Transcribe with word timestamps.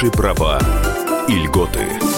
Ваши 0.00 0.12
права 0.12 0.60
и 1.26 1.32
льготы. 1.32 2.17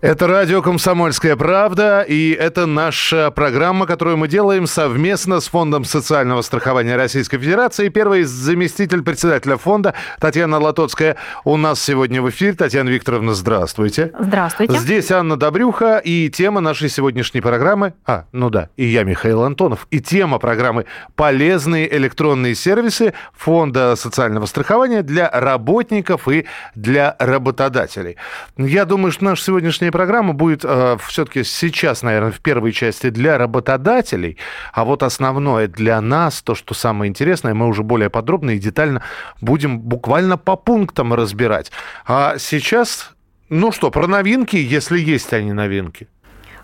Это 0.00 0.26
радио 0.26 0.62
«Комсомольская 0.62 1.36
правда», 1.36 2.00
и 2.00 2.30
это 2.30 2.64
наша 2.64 3.30
программа, 3.30 3.84
которую 3.84 4.16
мы 4.16 4.28
делаем 4.28 4.66
совместно 4.66 5.40
с 5.40 5.48
Фондом 5.48 5.84
социального 5.84 6.40
страхования 6.40 6.96
Российской 6.96 7.36
Федерации. 7.36 7.90
Первый 7.90 8.22
заместитель 8.22 9.02
председателя 9.02 9.58
фонда 9.58 9.92
Татьяна 10.18 10.58
Латоцкая 10.58 11.16
у 11.44 11.58
нас 11.58 11.82
сегодня 11.82 12.22
в 12.22 12.30
эфире. 12.30 12.54
Татьяна 12.54 12.88
Викторовна, 12.88 13.34
здравствуйте. 13.34 14.10
Здравствуйте. 14.18 14.78
Здесь 14.78 15.10
Анна 15.10 15.36
Добрюха, 15.36 15.98
и 15.98 16.30
тема 16.30 16.62
нашей 16.62 16.88
сегодняшней 16.88 17.42
программы... 17.42 17.92
А, 18.06 18.24
ну 18.32 18.48
да, 18.48 18.70
и 18.78 18.86
я, 18.86 19.04
Михаил 19.04 19.42
Антонов. 19.42 19.86
И 19.90 20.00
тема 20.00 20.38
программы 20.38 20.86
«Полезные 21.14 21.94
электронные 21.94 22.54
сервисы 22.54 23.12
Фонда 23.34 23.96
социального 23.96 24.46
страхования 24.46 25.02
для 25.02 25.30
работников 25.30 26.26
и 26.26 26.46
для 26.74 27.16
работодателей». 27.18 28.16
Я 28.56 28.86
думаю, 28.86 29.12
что 29.12 29.24
наша 29.24 29.44
сегодняшняя 29.44 29.89
сегодняшняя 29.90 29.92
программа 29.92 30.32
будет 30.32 30.64
э, 30.64 30.96
все-таки 31.06 31.44
сейчас, 31.44 32.02
наверное, 32.02 32.30
в 32.30 32.40
первой 32.40 32.72
части 32.72 33.10
для 33.10 33.38
работодателей, 33.38 34.36
а 34.72 34.84
вот 34.84 35.02
основное 35.02 35.68
для 35.68 36.00
нас, 36.00 36.42
то, 36.42 36.54
что 36.54 36.74
самое 36.74 37.08
интересное, 37.08 37.54
мы 37.54 37.66
уже 37.66 37.82
более 37.82 38.10
подробно 38.10 38.50
и 38.50 38.58
детально 38.58 39.02
будем 39.40 39.78
буквально 39.80 40.36
по 40.38 40.56
пунктам 40.56 41.14
разбирать. 41.14 41.72
А 42.06 42.38
сейчас, 42.38 43.12
ну 43.48 43.72
что, 43.72 43.90
про 43.90 44.06
новинки, 44.06 44.56
если 44.56 44.98
есть 44.98 45.32
они 45.32 45.52
новинки. 45.52 46.08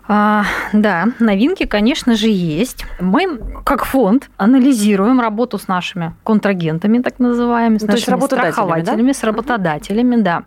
А, 0.09 0.45
да, 0.71 1.07
новинки, 1.19 1.65
конечно 1.65 2.15
же, 2.15 2.29
есть. 2.29 2.85
Мы, 2.99 3.39
как 3.65 3.83
фонд, 3.83 4.29
анализируем 4.37 5.19
работу 5.19 5.57
с 5.57 5.67
нашими 5.67 6.15
контрагентами, 6.23 6.99
так 6.99 7.19
называемыми, 7.19 7.77
с 7.77 7.81
ну, 7.81 7.87
нашими 7.87 8.25
страхователями, 8.25 9.07
да? 9.07 9.13
с 9.13 9.23
работодателями, 9.23 10.15
да. 10.15 10.43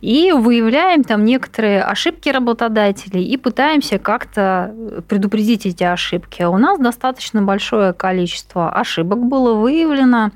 И 0.00 0.32
выявляем 0.32 1.04
там 1.04 1.24
некоторые 1.24 1.84
ошибки 1.84 2.28
работодателей 2.28 3.24
и 3.24 3.36
пытаемся 3.36 3.98
как-то 4.00 4.74
предупредить 5.08 5.64
эти 5.66 5.84
ошибки. 5.84 6.42
У 6.42 6.58
нас 6.58 6.80
достаточно 6.80 7.40
большое 7.40 7.92
количество 7.92 8.72
ошибок 8.72 9.20
было 9.24 9.54
выявлено 9.54 10.32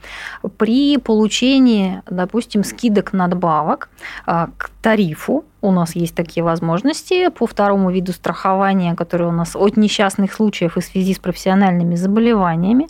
при 0.56 0.98
получении, 0.98 2.02
допустим, 2.08 2.62
скидок 2.62 3.12
надбавок 3.12 3.88
а, 4.24 4.50
к 4.56 4.70
тарифу 4.82 5.44
у 5.60 5.72
нас 5.72 5.96
есть 5.96 6.14
такие 6.14 6.44
возможности 6.44 7.28
по 7.28 7.46
второму 7.46 7.90
виду 7.90 8.12
страхования, 8.12 8.94
который 8.94 9.26
у 9.26 9.32
нас 9.32 9.56
от 9.56 9.76
несчастных 9.76 10.32
случаев 10.32 10.76
и 10.76 10.80
в 10.80 10.84
связи 10.84 11.14
с 11.14 11.18
профессиональными 11.18 11.96
заболеваниями. 11.96 12.88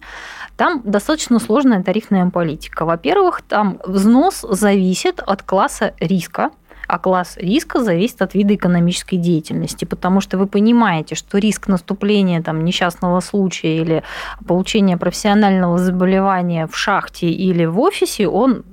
Там 0.56 0.82
достаточно 0.84 1.38
сложная 1.38 1.82
тарифная 1.82 2.28
политика. 2.30 2.84
Во-первых, 2.84 3.42
там 3.42 3.78
взнос 3.84 4.44
зависит 4.50 5.20
от 5.20 5.42
класса 5.42 5.94
риска, 6.00 6.50
а 6.88 6.98
класс 6.98 7.36
риска 7.36 7.84
зависит 7.84 8.22
от 8.22 8.34
вида 8.34 8.54
экономической 8.54 9.16
деятельности, 9.16 9.84
потому 9.84 10.20
что 10.20 10.38
вы 10.38 10.46
понимаете, 10.46 11.14
что 11.14 11.38
риск 11.38 11.68
наступления 11.68 12.42
там, 12.42 12.64
несчастного 12.64 13.20
случая 13.20 13.76
или 13.76 14.02
получения 14.46 14.96
профессионального 14.96 15.78
заболевания 15.78 16.66
в 16.66 16.76
шахте 16.76 17.28
или 17.28 17.66
в 17.66 17.78
офисе, 17.78 18.26
он 18.26 18.64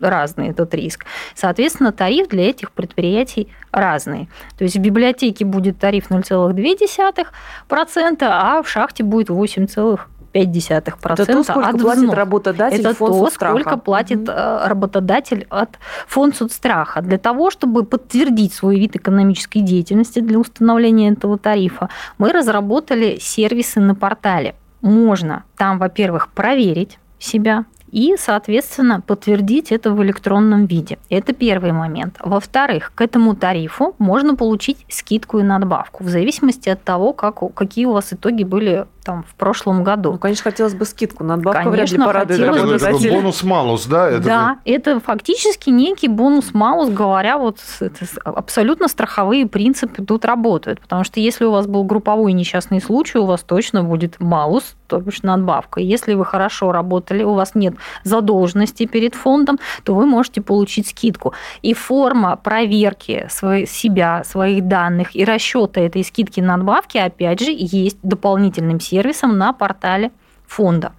разный 0.00 0.48
этот 0.48 0.74
риск. 0.74 1.06
Соответственно, 1.34 1.92
тариф 1.92 2.28
для 2.28 2.50
этих 2.50 2.72
предприятий 2.72 3.48
разный. 3.72 4.28
То 4.56 4.64
есть 4.64 4.76
в 4.76 4.80
библиотеке 4.80 5.44
будет 5.44 5.78
тариф 5.78 6.10
0,2%, 6.10 8.16
а 8.20 8.62
в 8.62 8.68
шахте 8.68 9.02
будет 9.02 9.30
8,5%. 9.30 10.00
0,5%. 10.34 11.12
Это 11.12 11.26
то, 11.26 11.42
сколько 11.42 11.68
от 11.68 11.78
платит 11.78 12.14
работодатель 12.14 12.80
Это 12.80 12.94
фонд 12.94 13.12
то, 13.12 13.24
соцстраха. 13.24 13.60
сколько 13.60 13.78
платит 13.78 14.28
угу. 14.28 14.38
работодатель 14.64 15.46
от 15.50 15.78
фонд 16.06 16.36
соцстраха. 16.36 17.00
Для 17.00 17.18
того, 17.18 17.50
чтобы 17.50 17.84
подтвердить 17.84 18.52
свой 18.52 18.78
вид 18.78 18.96
экономической 18.96 19.60
деятельности 19.60 20.20
для 20.20 20.38
установления 20.38 21.10
этого 21.10 21.38
тарифа, 21.38 21.88
мы 22.18 22.32
разработали 22.32 23.18
сервисы 23.20 23.80
на 23.80 23.94
портале. 23.94 24.54
Можно 24.80 25.44
там, 25.56 25.78
во-первых, 25.78 26.28
проверить 26.28 26.98
себя, 27.18 27.64
и, 27.92 28.16
соответственно, 28.18 29.00
подтвердить 29.00 29.72
это 29.72 29.92
в 29.92 30.02
электронном 30.02 30.66
виде. 30.66 30.98
Это 31.10 31.32
первый 31.32 31.72
момент. 31.72 32.16
Во-вторых, 32.20 32.92
к 32.94 33.00
этому 33.00 33.34
тарифу 33.34 33.94
можно 33.98 34.34
получить 34.36 34.84
скидку 34.88 35.38
и 35.38 35.42
надбавку 35.42 36.04
в 36.04 36.08
зависимости 36.08 36.68
от 36.68 36.82
того, 36.82 37.12
как, 37.12 37.40
какие 37.54 37.86
у 37.86 37.92
вас 37.92 38.12
итоги 38.12 38.44
были 38.44 38.86
там 39.08 39.22
в 39.22 39.34
прошлом 39.36 39.84
году. 39.84 40.12
Ну, 40.12 40.18
конечно, 40.18 40.44
хотелось 40.44 40.74
бы 40.74 40.84
скидку. 40.84 41.24
Надбавка 41.24 41.62
конечно, 41.62 41.78
вряд 41.78 41.90
ли 41.92 41.98
порадует 41.98 42.40
работодателя. 42.40 43.12
бонус-малус, 43.14 43.86
да? 43.86 44.10
Это 44.10 44.20
да, 44.22 44.58
же... 44.66 44.74
это 44.74 45.00
фактически 45.00 45.70
некий 45.70 46.08
бонус-малус, 46.08 46.90
говоря, 46.90 47.38
вот 47.38 47.58
это 47.80 48.04
абсолютно 48.22 48.86
страховые 48.86 49.46
принципы 49.46 50.04
тут 50.04 50.26
работают. 50.26 50.82
Потому 50.82 51.04
что 51.04 51.20
если 51.20 51.46
у 51.46 51.52
вас 51.52 51.66
был 51.66 51.84
групповой 51.84 52.34
несчастный 52.34 52.82
случай, 52.82 53.16
у 53.16 53.24
вас 53.24 53.40
точно 53.40 53.82
будет 53.82 54.20
малус, 54.20 54.76
то 54.88 54.98
бишь 54.98 55.22
надбавка. 55.22 55.80
Если 55.80 56.12
вы 56.12 56.26
хорошо 56.26 56.70
работали, 56.70 57.22
у 57.22 57.32
вас 57.32 57.54
нет 57.54 57.76
задолженности 58.04 58.84
перед 58.84 59.14
фондом, 59.14 59.58
то 59.84 59.94
вы 59.94 60.04
можете 60.04 60.42
получить 60.42 60.88
скидку. 60.88 61.32
И 61.62 61.72
форма 61.72 62.36
проверки 62.36 63.26
своей, 63.30 63.66
себя, 63.66 64.22
своих 64.24 64.68
данных 64.68 65.16
и 65.16 65.24
расчета 65.24 65.80
этой 65.80 66.04
скидки 66.04 66.40
надбавки, 66.40 66.98
опять 66.98 67.40
же, 67.40 67.52
есть 67.56 67.98
дополнительным 68.02 68.80
сервисом 68.80 68.97
на 69.36 69.52
портале 69.52 70.10
фонда. 70.46 70.92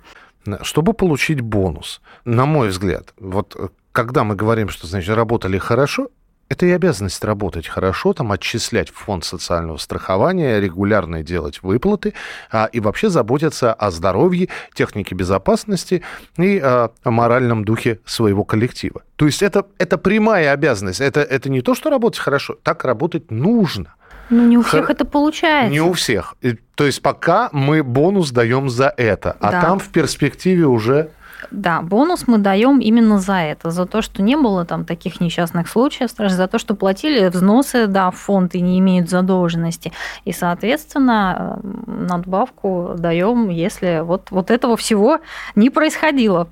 Чтобы 0.62 0.94
получить 0.94 1.42
бонус, 1.42 2.02
на 2.26 2.46
мой 2.46 2.70
взгляд, 2.70 3.14
вот 3.20 3.56
э, 3.58 3.68
когда 3.92 4.24
мы 4.24 4.36
говорим, 4.36 4.70
что 4.70 4.88
значит 4.88 5.16
работали 5.16 5.58
хорошо, 5.58 6.10
это 6.50 6.66
и 6.66 6.72
обязанность 6.72 7.24
работать 7.24 7.68
хорошо, 7.68 8.14
там 8.14 8.32
отчислять 8.32 8.90
в 8.90 8.96
фонд 8.96 9.24
социального 9.24 9.78
страхования, 9.78 10.60
регулярно 10.60 11.22
делать 11.22 11.62
выплаты 11.62 12.16
а, 12.52 12.66
и 12.66 12.80
вообще 12.80 13.10
заботиться 13.10 13.72
о 13.72 13.92
здоровье, 13.92 14.50
технике 14.74 15.14
безопасности 15.14 16.02
и 16.38 16.60
а, 16.60 16.92
о 17.04 17.12
моральном 17.12 17.64
духе 17.64 18.00
своего 18.04 18.44
коллектива. 18.44 19.04
То 19.16 19.28
есть 19.28 19.44
это, 19.44 19.68
это 19.78 20.00
прямая 20.00 20.52
обязанность. 20.52 21.02
Это, 21.02 21.22
это 21.22 21.50
не 21.50 21.62
то, 21.62 21.76
что 21.76 21.92
работать 21.92 22.20
хорошо, 22.20 22.58
так 22.64 22.84
работать 22.84 23.30
нужно. 23.30 23.94
Ну, 24.30 24.46
не 24.46 24.58
у 24.58 24.62
всех 24.62 24.86
Хор... 24.86 24.92
это 24.92 25.06
получается. 25.06 25.72
Не 25.72 25.82
у 25.82 25.94
всех. 25.94 26.36
То 26.76 26.86
есть 26.86 27.02
пока 27.02 27.50
мы 27.52 27.84
бонус 27.84 28.32
даем 28.32 28.70
за 28.70 28.94
это, 28.96 29.36
а 29.40 29.52
да. 29.52 29.62
там 29.62 29.80
в 29.80 29.90
перспективе 29.90 30.66
уже 30.66 31.12
да, 31.52 31.82
бонус 31.82 32.28
мы 32.28 32.38
даем 32.38 32.80
именно 32.80 33.20
за 33.20 33.38
это, 33.38 33.72
за 33.72 33.86
то, 33.86 34.02
что 34.02 34.22
не 34.22 34.36
было 34.36 34.66
там 34.66 34.86
таких 34.86 35.20
несчастных 35.20 35.68
случаев, 35.68 36.12
за 36.16 36.48
то, 36.48 36.60
что 36.60 36.76
платили 36.76 37.28
взносы, 37.28 37.88
да, 37.88 38.12
в 38.12 38.16
фонд 38.18 38.56
и 38.56 38.62
не 38.62 38.80
имеют 38.80 39.10
задолженности. 39.10 39.92
И, 40.26 40.32
соответственно, 40.32 41.60
надбавку 41.88 42.94
даем, 42.98 43.50
если 43.50 44.02
вот, 44.04 44.28
вот 44.32 44.52
этого 44.52 44.78
всего 44.78 45.20
не 45.56 45.70
происходило 45.70 46.50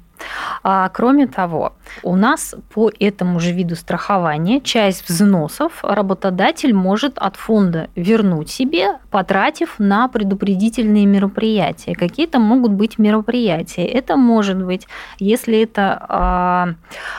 а, 0.63 0.89
кроме 0.89 1.27
того, 1.27 1.73
у 2.03 2.15
нас 2.15 2.55
по 2.73 2.91
этому 2.99 3.39
же 3.39 3.51
виду 3.51 3.75
страхования 3.75 4.61
часть 4.61 5.07
взносов 5.07 5.83
работодатель 5.83 6.73
может 6.73 7.17
от 7.17 7.35
фонда 7.35 7.89
вернуть 7.95 8.49
себе, 8.49 8.99
потратив 9.11 9.75
на 9.79 10.07
предупредительные 10.07 11.05
мероприятия. 11.05 11.95
Какие-то 11.95 12.39
могут 12.39 12.71
быть 12.71 12.97
мероприятия. 12.97 13.85
Это 13.85 14.15
может 14.15 14.63
быть, 14.63 14.87
если 15.19 15.61
это 15.61 16.05
а, 16.09 16.69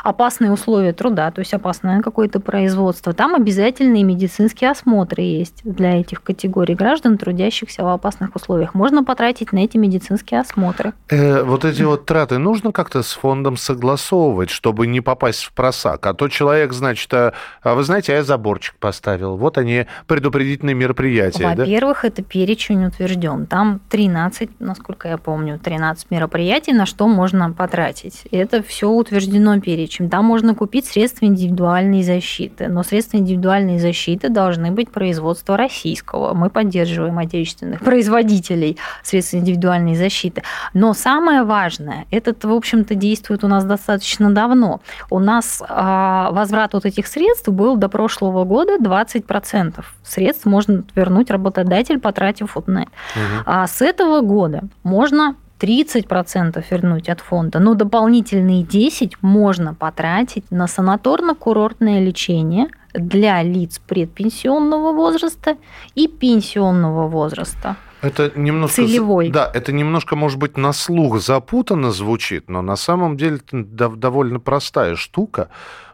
опасные 0.02 0.52
условия 0.52 0.92
труда, 0.92 1.30
то 1.30 1.40
есть 1.40 1.54
опасное 1.54 2.02
какое-то 2.02 2.40
производство, 2.40 3.12
там 3.12 3.34
обязательные 3.34 4.04
медицинские 4.04 4.70
осмотры 4.70 5.22
есть 5.22 5.60
для 5.64 6.00
этих 6.00 6.22
категорий 6.22 6.74
граждан, 6.74 7.18
трудящихся 7.18 7.84
в 7.84 7.88
опасных 7.88 8.34
условиях. 8.34 8.74
Можно 8.74 9.04
потратить 9.04 9.52
на 9.52 9.60
эти 9.60 9.76
медицинские 9.76 10.40
осмотры. 10.40 10.92
Э, 11.08 11.42
вот 11.42 11.64
эти 11.64 11.82
вот 11.82 12.06
траты 12.06 12.38
нужно 12.38 12.72
как 12.72 12.87
как-то 12.88 13.02
с 13.02 13.12
фондом 13.12 13.58
согласовывать, 13.58 14.48
чтобы 14.48 14.86
не 14.86 15.02
попасть 15.02 15.42
в 15.44 15.52
просак. 15.52 16.06
А 16.06 16.14
то 16.14 16.28
человек, 16.28 16.72
значит, 16.72 17.12
а, 17.12 17.34
а 17.62 17.74
вы 17.74 17.82
знаете, 17.82 18.14
а 18.14 18.16
я 18.16 18.24
заборчик 18.24 18.76
поставил. 18.76 19.36
Вот 19.36 19.58
они, 19.58 19.86
предупредительные 20.06 20.74
мероприятия. 20.74 21.54
Во-первых, 21.54 22.00
да? 22.02 22.08
это 22.08 22.22
перечень 22.22 22.86
утвержден. 22.86 23.44
Там 23.44 23.80
13, 23.90 24.48
насколько 24.58 25.08
я 25.08 25.18
помню, 25.18 25.58
13 25.62 26.10
мероприятий, 26.10 26.72
на 26.72 26.86
что 26.86 27.06
можно 27.08 27.52
потратить. 27.52 28.22
Это 28.30 28.62
все 28.62 28.88
утверждено 28.88 29.60
перечень. 29.60 30.08
Там 30.08 30.24
можно 30.24 30.54
купить 30.54 30.86
средства 30.86 31.26
индивидуальной 31.26 32.02
защиты. 32.02 32.68
Но 32.68 32.82
средства 32.82 33.18
индивидуальной 33.18 33.78
защиты 33.78 34.30
должны 34.30 34.70
быть 34.70 34.90
производства 34.90 35.58
российского. 35.58 36.32
Мы 36.32 36.48
поддерживаем 36.48 37.18
отечественных 37.18 37.80
производителей 37.80 38.78
средств 39.02 39.34
индивидуальной 39.34 39.94
защиты. 39.94 40.42
Но 40.72 40.94
самое 40.94 41.42
важное, 41.42 42.06
это, 42.10 42.34
в 42.48 42.52
общем, 42.52 42.77
общем-то, 42.78 42.94
действует 42.94 43.44
у 43.44 43.48
нас 43.48 43.64
достаточно 43.64 44.30
давно. 44.30 44.80
У 45.10 45.18
нас 45.18 45.62
а, 45.68 46.30
возврат 46.32 46.74
вот 46.74 46.86
этих 46.86 47.06
средств 47.06 47.48
был 47.48 47.76
до 47.76 47.88
прошлого 47.88 48.44
года 48.44 48.76
20% 48.78 49.84
средств 50.02 50.46
можно 50.46 50.84
вернуть 50.94 51.30
работодатель, 51.30 51.98
потратив 51.98 52.54
вот 52.54 52.68
на 52.68 52.82
это. 52.82 52.90
Угу. 53.14 53.42
А 53.46 53.66
с 53.66 53.82
этого 53.82 54.20
года 54.20 54.62
можно 54.82 55.34
30% 55.60 56.64
вернуть 56.70 57.08
от 57.08 57.20
фонда, 57.20 57.58
но 57.58 57.74
дополнительные 57.74 58.62
10% 58.62 59.14
можно 59.22 59.74
потратить 59.74 60.50
на 60.50 60.66
санаторно-курортное 60.66 62.00
лечение 62.00 62.68
для 62.94 63.42
лиц 63.42 63.80
предпенсионного 63.86 64.92
возраста 64.92 65.56
и 65.96 66.06
пенсионного 66.06 67.08
возраста. 67.08 67.76
Это 68.00 68.32
немножко... 68.34 68.76
Целевой. 68.76 69.30
Да, 69.30 69.50
это 69.52 69.72
немножко, 69.72 70.16
может 70.16 70.38
быть, 70.38 70.56
на 70.56 70.72
слух 70.72 71.20
запутанно 71.20 71.90
звучит, 71.90 72.48
но 72.48 72.62
на 72.62 72.76
самом 72.76 73.16
деле 73.16 73.36
это 73.36 73.88
довольно 73.88 74.40
простая 74.40 74.96
штука. 74.96 75.48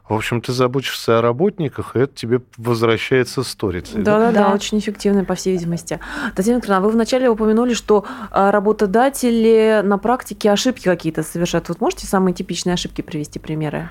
В 0.09 0.13
общем, 0.13 0.43
ты 0.43 0.53
заботишься 0.53 1.19
о 1.19 1.23
работниках, 1.23 1.97
и 1.97 2.01
это 2.01 2.15
тебе 2.15 2.43
возвращается 2.59 3.43
сторицей. 3.43 4.03
Да, 4.03 4.19
да, 4.19 4.33
да, 4.33 4.49
да, 4.49 4.55
очень 4.55 4.79
эффективно, 4.79 5.25
по 5.25 5.35
всей 5.35 5.53
видимости. 5.53 5.99
Татьяна 6.37 6.59
Викторовна, 6.59 6.87
вы 6.87 6.93
вначале 6.93 7.31
упомянули, 7.31 7.73
что 7.73 8.05
а, 8.31 8.51
работодатели 8.51 9.81
на 9.83 9.97
практике 9.97 10.51
ошибки 10.51 10.85
какие-то 10.85 11.23
совершают. 11.23 11.71
Вот 11.71 11.81
можете 11.81 12.07
самые 12.07 12.35
типичные 12.35 12.75
ошибки 12.75 13.01
привести 13.01 13.39
примеры? 13.39 13.89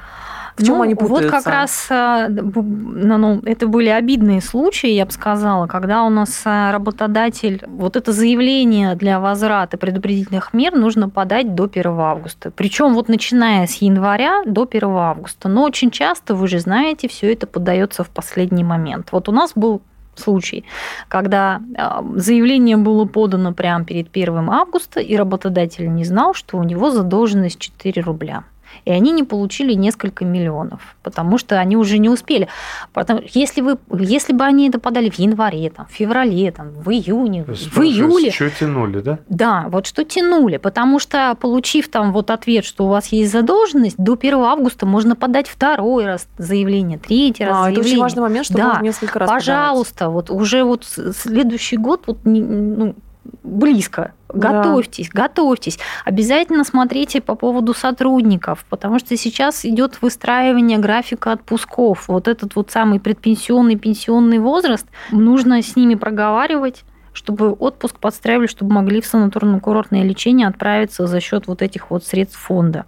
В 0.56 0.64
чем 0.64 0.78
ну, 0.78 0.84
они 0.84 0.96
путаются? 0.96 1.32
Вот 1.32 1.44
как 1.44 1.52
раз 1.52 1.88
э, 1.90 2.28
ну, 2.30 3.42
это 3.44 3.68
были 3.68 3.90
обидные 3.90 4.42
случаи, 4.42 4.90
я 4.90 5.06
бы 5.06 5.12
сказала, 5.12 5.68
когда 5.68 6.04
у 6.04 6.10
нас 6.10 6.44
э, 6.46 6.72
работодатель 6.72 7.64
вот 7.68 7.96
это 7.96 8.12
заявление 8.12 8.96
для 8.96 9.20
возврата 9.20 9.78
предупредительных 9.78 10.54
мер 10.54 10.76
нужно 10.76 11.10
подать 11.10 11.56
до 11.56 11.64
1 11.64 11.88
августа. 12.00 12.52
Причем 12.52 12.94
вот 12.94 13.10
начиная 13.10 13.66
с 13.66 13.76
января 13.82 14.44
до 14.46 14.68
1 14.70 14.84
августа. 14.90 15.50
Но 15.50 15.64
очень 15.64 15.90
часто, 15.90 16.36
вы 16.36 16.48
же 16.48 16.60
знаете, 16.60 17.08
все 17.08 17.34
это 17.34 17.48
подается 17.48 18.04
в 18.04 18.10
последний 18.10 18.64
момент. 18.64 19.10
Вот 19.12 19.30
у 19.30 19.32
нас 19.32 19.54
был 19.56 19.82
случай, 20.16 20.66
когда 21.08 21.62
э, 21.76 22.20
заявление 22.20 22.78
было 22.78 23.06
подано 23.06 23.54
прямо 23.54 23.86
перед 23.86 24.10
1 24.16 24.50
августа, 24.50 25.00
и 25.00 25.16
работодатель 25.16 25.92
не 25.92 26.04
знал, 26.04 26.36
что 26.36 26.58
у 26.58 26.64
него 26.64 26.92
задолженность 26.92 27.58
4 27.58 28.02
рубля 28.04 28.44
и 28.86 28.92
они 28.92 29.12
не 29.12 29.24
получили 29.24 29.74
несколько 29.74 30.26
миллионов, 30.26 30.96
потому 31.04 31.38
что 31.38 31.60
они 31.60 31.78
уже 31.78 31.98
не 31.98 32.10
успели. 32.10 32.48
Потому, 32.94 33.22
если, 33.34 33.62
вы, 33.62 33.78
если 34.00 34.34
бы 34.34 34.44
они 34.44 34.70
это 34.70 34.80
подали 34.80 35.10
в 35.10 35.20
январе, 35.20 35.70
там, 35.70 35.86
в 35.88 35.92
феврале, 35.92 36.52
там, 36.52 36.72
в 36.72 36.90
июне, 36.90 37.44
в 37.44 37.80
июле... 37.82 38.32
Что 38.32 38.50
тянули, 38.50 39.02
да? 39.02 39.20
Да, 39.30 39.66
вот 39.70 39.88
что 39.88 40.04
тянули, 40.04 40.58
потому 40.58 41.00
что, 41.00 41.36
получив 41.40 41.90
там 41.90 42.12
вот 42.12 42.30
ответ, 42.30 42.66
что 42.66 42.86
у 42.86 42.90
вас 42.90 43.08
есть 43.08 43.32
задолженность, 43.32 43.98
до 43.98 44.14
1 44.14 44.34
августа 44.36 44.86
можно 44.86 45.16
подать 45.16 45.48
второй 45.48 46.06
раз 46.06 46.28
заявление, 46.38 46.98
третий 46.98 47.46
раз 47.46 47.56
а, 47.56 47.64
заявление. 47.64 47.82
это 47.82 47.90
очень 47.90 48.02
важный 48.02 48.22
момент, 48.22 48.46
что 48.46 48.58
да, 48.58 48.80
несколько 48.82 49.20
раз 49.20 49.30
Пожалуйста, 49.30 50.06
подавать. 50.06 50.30
вот 50.30 50.42
уже 50.42 50.64
вот 50.64 50.86
следующий 50.86 51.78
год 51.78 52.04
вот, 52.08 52.20
ну, 52.24 52.96
близко. 53.44 54.14
Готовьтесь, 54.30 55.10
да. 55.14 55.24
готовьтесь. 55.24 55.78
Обязательно 56.06 56.64
смотрите 56.64 57.22
по 57.22 57.36
поводу 57.36 57.74
сотрудников, 57.74 58.66
потому 58.70 58.98
что 59.00 59.16
сейчас 59.16 59.64
идет 59.64 60.02
выстраивание 60.02 60.80
графика 60.80 61.34
отпусков. 61.34 62.08
Вот 62.08 62.28
этот 62.28 62.56
вот 62.56 62.72
самый 62.72 63.00
предпенсионный, 63.00 63.76
пенсионный 63.76 64.40
возраст, 64.40 64.88
нужно 65.12 65.62
с 65.62 65.76
ними 65.76 65.96
проговаривать 65.96 66.84
чтобы 67.14 67.52
отпуск 67.52 68.00
подстраивали, 68.00 68.48
чтобы 68.48 68.74
могли 68.74 69.00
в 69.00 69.06
санаторно-курортное 69.06 70.04
лечение 70.04 70.48
отправиться 70.48 71.08
за 71.08 71.20
счет 71.20 71.48
вот 71.48 71.62
этих 71.62 71.92
вот 71.92 72.04
средств 72.04 72.40
фонда. 72.40 72.86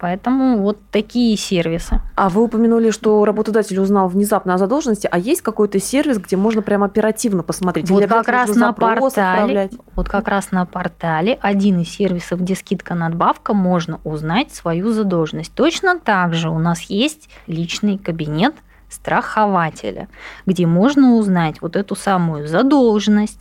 Поэтому 0.00 0.56
вот 0.62 0.78
такие 0.90 1.36
сервисы. 1.36 2.00
А 2.16 2.30
вы 2.30 2.44
упомянули, 2.44 2.90
что 2.90 3.22
работодатель 3.26 3.78
узнал 3.78 4.08
внезапно 4.08 4.54
о 4.54 4.58
задолженности, 4.58 5.06
а 5.10 5.18
есть 5.18 5.42
какой-то 5.42 5.78
сервис, 5.78 6.16
где 6.16 6.38
можно 6.38 6.62
прямо 6.62 6.86
оперативно 6.86 7.42
посмотреть? 7.42 7.90
Вот 7.90 8.06
как 8.06 8.26
раз 8.28 8.54
на 8.56 8.72
портале, 8.72 9.68
вот 9.94 10.08
как 10.08 10.28
раз 10.28 10.52
на 10.52 10.64
портале 10.64 11.38
один 11.42 11.80
из 11.80 11.90
сервисов, 11.90 12.40
где 12.40 12.54
скидка 12.54 12.94
надбавка, 12.94 13.52
можно 13.52 14.00
узнать 14.04 14.54
свою 14.54 14.90
задолженность. 14.90 15.52
Точно 15.54 15.98
так 15.98 16.32
же 16.32 16.48
у 16.48 16.58
нас 16.58 16.80
есть 16.82 17.28
личный 17.46 17.98
кабинет 17.98 18.54
страхователя, 18.88 20.08
где 20.46 20.66
можно 20.66 21.16
узнать 21.16 21.60
вот 21.60 21.76
эту 21.76 21.94
самую 21.94 22.48
задолженность, 22.48 23.40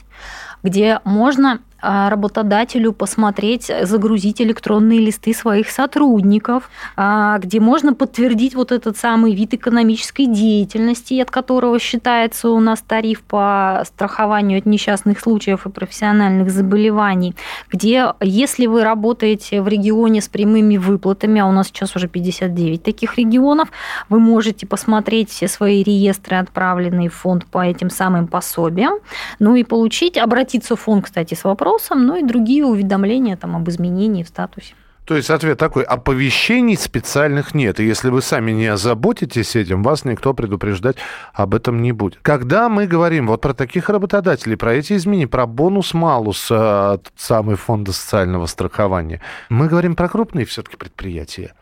где 0.62 1.00
можно 1.06 1.60
работодателю 1.82 2.94
посмотреть, 2.94 3.72
загрузить 3.84 4.42
электронные 4.42 5.00
листы 5.00 5.34
своих 5.34 5.70
сотрудников, 5.70 6.70
а, 6.96 7.38
где 7.40 7.60
можно 7.60 7.94
подтвердить 7.94 8.56
вот 8.56 8.72
этот 8.72 8.98
самый 8.98 9.34
вид 9.34 9.54
экономической 9.54 10.26
деятельности, 10.26 11.20
от 11.20 11.32
которого 11.32 11.80
считается 11.80 12.50
у 12.50 12.60
нас 12.60 12.82
тариф 12.82 13.22
по 13.22 13.84
страхованию 13.86 14.60
от 14.60 14.66
несчастных 14.66 15.20
случаев 15.20 15.66
и 15.66 15.70
профессиональных 15.70 16.52
заболеваний, 16.52 17.36
где, 17.72 18.14
если 18.20 18.66
вы 18.66 18.84
работаете 18.84 19.62
в 19.62 19.68
регионе 19.68 20.22
с 20.22 20.28
прямыми 20.28 20.78
выплатами, 20.78 21.42
а 21.42 21.46
у 21.46 21.52
нас 21.52 21.68
сейчас 21.68 21.96
уже 21.96 22.08
59 22.08 22.84
таких 22.84 23.18
регионов, 23.18 23.70
вы 24.10 24.20
можете 24.20 24.68
посмотреть 24.68 25.30
все 25.30 25.48
свои 25.48 25.84
реестры, 25.84 26.38
отправленные 26.38 27.10
в 27.10 27.14
фонд 27.14 27.46
по 27.46 27.66
этим 27.66 27.90
самым 27.90 28.28
пособиям, 28.28 28.96
ну 29.40 29.56
и 29.56 29.64
получить, 29.64 30.18
обратиться 30.18 30.76
в 30.76 30.82
фонд, 30.82 31.06
кстати, 31.06 31.34
с 31.34 31.44
вопросом, 31.44 31.69
запросом, 31.70 32.06
ну 32.06 32.18
и 32.18 32.24
другие 32.24 32.66
уведомления 32.66 33.38
там, 33.38 33.56
об 33.56 33.70
изменении 33.70 34.24
в 34.24 34.28
статусе. 34.28 34.74
То 35.06 35.16
есть 35.16 35.32
ответ 35.32 35.58
такой, 35.58 35.84
оповещений 35.84 36.78
специальных 36.78 37.56
нет. 37.56 37.80
И 37.80 37.84
если 37.84 38.10
вы 38.10 38.22
сами 38.22 38.52
не 38.52 38.68
озаботитесь 38.68 39.56
этим, 39.56 39.82
вас 39.82 40.06
никто 40.06 40.36
предупреждать 40.36 40.98
об 41.34 41.56
этом 41.56 41.82
не 41.82 41.92
будет. 41.94 42.20
Когда 42.22 42.70
мы 42.70 42.86
говорим 42.86 43.26
вот 43.26 43.42
про 43.42 43.56
таких 43.56 43.90
работодателей, 43.90 44.56
про 44.56 44.74
эти 44.76 44.94
изменения, 44.94 45.28
про 45.28 45.48
бонус-малус, 45.48 46.48
э, 46.52 47.00
самый 47.16 47.56
фонда 47.56 47.92
социального 47.92 48.46
страхования, 48.46 49.20
мы 49.50 49.68
говорим 49.68 49.96
про 49.96 50.10
крупные 50.10 50.46
все-таки 50.46 50.78
предприятия. 50.78 51.54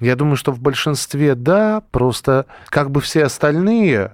Я 0.00 0.16
думаю, 0.16 0.36
что 0.36 0.52
в 0.52 0.60
большинстве 0.60 1.34
да, 1.34 1.82
просто 1.90 2.46
как 2.70 2.90
бы 2.90 3.02
все 3.02 3.24
остальные 3.24 4.12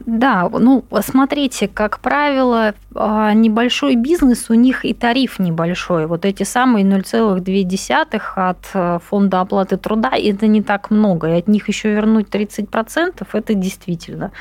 да, 0.00 0.48
ну, 0.48 0.84
смотрите, 1.02 1.68
как 1.68 2.00
правило, 2.00 2.74
а, 2.94 3.32
небольшой 3.34 3.96
бизнес, 3.96 4.48
у 4.50 4.54
них 4.54 4.84
и 4.84 4.94
тариф 4.94 5.38
небольшой. 5.38 6.06
Вот 6.06 6.24
эти 6.24 6.44
самые 6.44 6.84
0,2 6.84 8.20
от 8.36 8.58
э, 8.72 8.98
фонда 9.04 9.40
оплаты 9.40 9.76
труда, 9.76 10.12
это 10.12 10.46
не 10.46 10.62
так 10.62 10.90
много. 10.90 11.28
И 11.28 11.38
от 11.38 11.48
них 11.48 11.68
еще 11.68 11.92
вернуть 11.92 12.28
30%, 12.28 13.26
это 13.32 13.54
действительно 13.54 14.32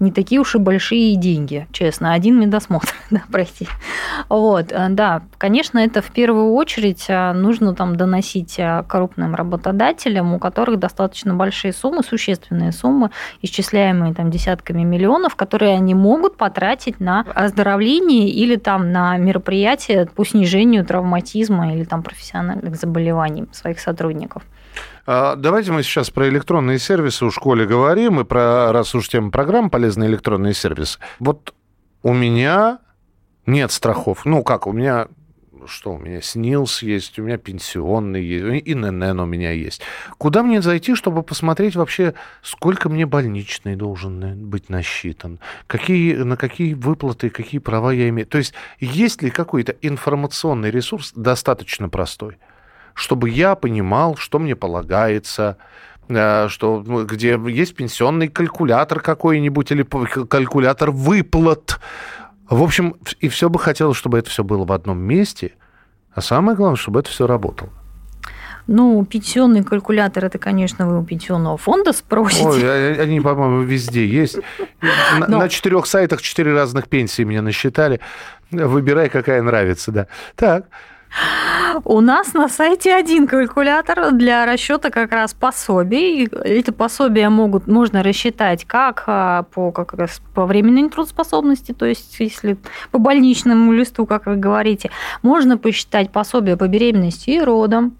не 0.00 0.12
такие 0.12 0.40
уж 0.40 0.54
и 0.54 0.58
большие 0.58 1.16
деньги, 1.16 1.66
честно. 1.72 2.12
Один 2.12 2.40
медосмотр 2.40 2.94
да, 3.10 3.22
пройти. 3.30 3.68
Вот, 4.28 4.72
э, 4.72 4.86
да, 4.90 5.22
конечно, 5.36 5.78
это 5.78 6.00
в 6.00 6.10
первую 6.10 6.54
очередь 6.54 7.04
э, 7.08 7.32
нужно 7.32 7.74
там 7.74 7.96
доносить 7.96 8.58
крупным 8.86 9.34
работодателям, 9.34 10.32
у 10.32 10.38
которых 10.38 10.78
достаточно 10.78 11.34
большие 11.34 11.72
суммы, 11.72 12.02
существенные 12.02 12.72
суммы, 12.72 13.10
исчисляемые 13.42 14.14
там 14.14 14.30
десятками 14.30 14.84
миллионов 14.88 15.36
которые 15.36 15.74
они 15.74 15.94
могут 15.94 16.36
потратить 16.36 17.00
на 17.00 17.20
оздоровление 17.34 18.28
или 18.28 18.56
там 18.56 18.92
на 18.92 19.16
мероприятия 19.16 20.06
по 20.06 20.24
снижению 20.24 20.84
травматизма 20.84 21.74
или 21.74 21.84
там 21.84 22.02
профессиональных 22.02 22.76
заболеваний 22.76 23.46
своих 23.52 23.80
сотрудников. 23.80 24.42
А, 25.06 25.36
давайте 25.36 25.72
мы 25.72 25.82
сейчас 25.82 26.10
про 26.10 26.28
электронные 26.28 26.78
сервисы 26.78 27.24
у 27.24 27.30
школе 27.30 27.66
говорим, 27.66 28.20
и 28.20 28.24
про, 28.24 28.72
раз 28.72 28.94
уж 28.94 29.08
тема 29.08 29.30
программ 29.30 29.70
полезные 29.70 30.10
электронные 30.10 30.54
сервисы. 30.54 30.98
Вот 31.18 31.54
у 32.02 32.12
меня 32.12 32.78
нет 33.46 33.72
страхов. 33.72 34.24
Ну, 34.24 34.42
как, 34.42 34.66
у 34.66 34.72
меня 34.72 35.08
что 35.66 35.94
у 35.94 35.98
меня, 35.98 36.20
СНИЛС 36.20 36.82
есть, 36.82 37.18
у 37.18 37.22
меня 37.22 37.38
пенсионный 37.38 38.24
есть, 38.24 38.66
и 38.66 38.74
ННН 38.74 39.20
у 39.20 39.26
меня 39.26 39.52
есть. 39.52 39.82
Куда 40.18 40.42
мне 40.42 40.62
зайти, 40.62 40.94
чтобы 40.94 41.22
посмотреть 41.22 41.76
вообще, 41.76 42.14
сколько 42.42 42.88
мне 42.88 43.06
больничный 43.06 43.76
должен 43.76 44.46
быть 44.48 44.68
насчитан, 44.68 45.40
какие, 45.66 46.14
на 46.16 46.36
какие 46.36 46.74
выплаты, 46.74 47.30
какие 47.30 47.60
права 47.60 47.92
я 47.92 48.08
имею. 48.08 48.26
То 48.26 48.38
есть 48.38 48.54
есть 48.80 49.22
ли 49.22 49.30
какой-то 49.30 49.74
информационный 49.82 50.70
ресурс 50.70 51.12
достаточно 51.14 51.88
простой, 51.88 52.38
чтобы 52.94 53.30
я 53.30 53.54
понимал, 53.54 54.16
что 54.16 54.38
мне 54.38 54.56
полагается, 54.56 55.56
э, 56.08 56.48
что 56.48 56.82
ну, 56.86 57.04
где 57.04 57.38
есть 57.48 57.74
пенсионный 57.74 58.28
калькулятор 58.28 59.00
какой-нибудь 59.00 59.70
или 59.72 59.82
калькулятор 59.82 60.90
выплат, 60.90 61.80
в 62.56 62.62
общем, 62.62 62.96
и 63.20 63.28
все 63.28 63.48
бы 63.48 63.58
хотелось, 63.58 63.96
чтобы 63.96 64.18
это 64.18 64.30
все 64.30 64.44
было 64.44 64.64
в 64.64 64.72
одном 64.72 64.98
месте, 64.98 65.52
а 66.12 66.20
самое 66.20 66.56
главное, 66.56 66.76
чтобы 66.76 67.00
это 67.00 67.10
все 67.10 67.26
работало. 67.26 67.70
Ну, 68.66 69.02
пенсионный 69.06 69.64
калькулятор, 69.64 70.26
это, 70.26 70.38
конечно, 70.38 70.86
вы 70.86 71.00
у 71.00 71.04
пенсионного 71.04 71.56
фонда 71.56 71.94
спросите. 71.94 72.46
Ой, 72.46 72.60
а, 72.64 73.02
они, 73.02 73.18
по-моему, 73.18 73.62
везде 73.62 74.06
есть. 74.06 74.36
На, 75.18 75.26
Но... 75.26 75.38
на 75.38 75.48
четырех 75.48 75.86
сайтах 75.86 76.20
четыре 76.20 76.52
разных 76.52 76.86
пенсии 76.88 77.22
меня 77.22 77.40
насчитали. 77.40 78.00
Выбирай, 78.50 79.08
какая 79.08 79.40
нравится, 79.40 79.90
да. 79.90 80.06
Так. 80.36 80.66
У 81.84 82.00
нас 82.00 82.34
на 82.34 82.48
сайте 82.48 82.94
один 82.94 83.26
калькулятор 83.26 84.12
для 84.12 84.46
расчета 84.46 84.90
как 84.90 85.12
раз 85.12 85.34
пособий. 85.34 86.28
Эти 86.44 86.70
пособия 86.70 87.28
могут, 87.28 87.66
можно 87.66 88.02
рассчитать 88.02 88.64
как 88.64 89.04
а, 89.06 89.44
по, 89.44 89.72
как 89.72 89.94
раз 89.94 90.20
по 90.34 90.46
временной 90.46 90.82
нетрудоспособности, 90.82 91.72
то 91.72 91.86
есть 91.86 92.16
если 92.18 92.56
по 92.90 92.98
больничному 92.98 93.72
листу, 93.72 94.06
как 94.06 94.26
вы 94.26 94.36
говорите, 94.36 94.90
можно 95.22 95.58
посчитать 95.58 96.10
пособие 96.10 96.56
по 96.56 96.68
беременности 96.68 97.30
и 97.30 97.40
родам, 97.40 97.96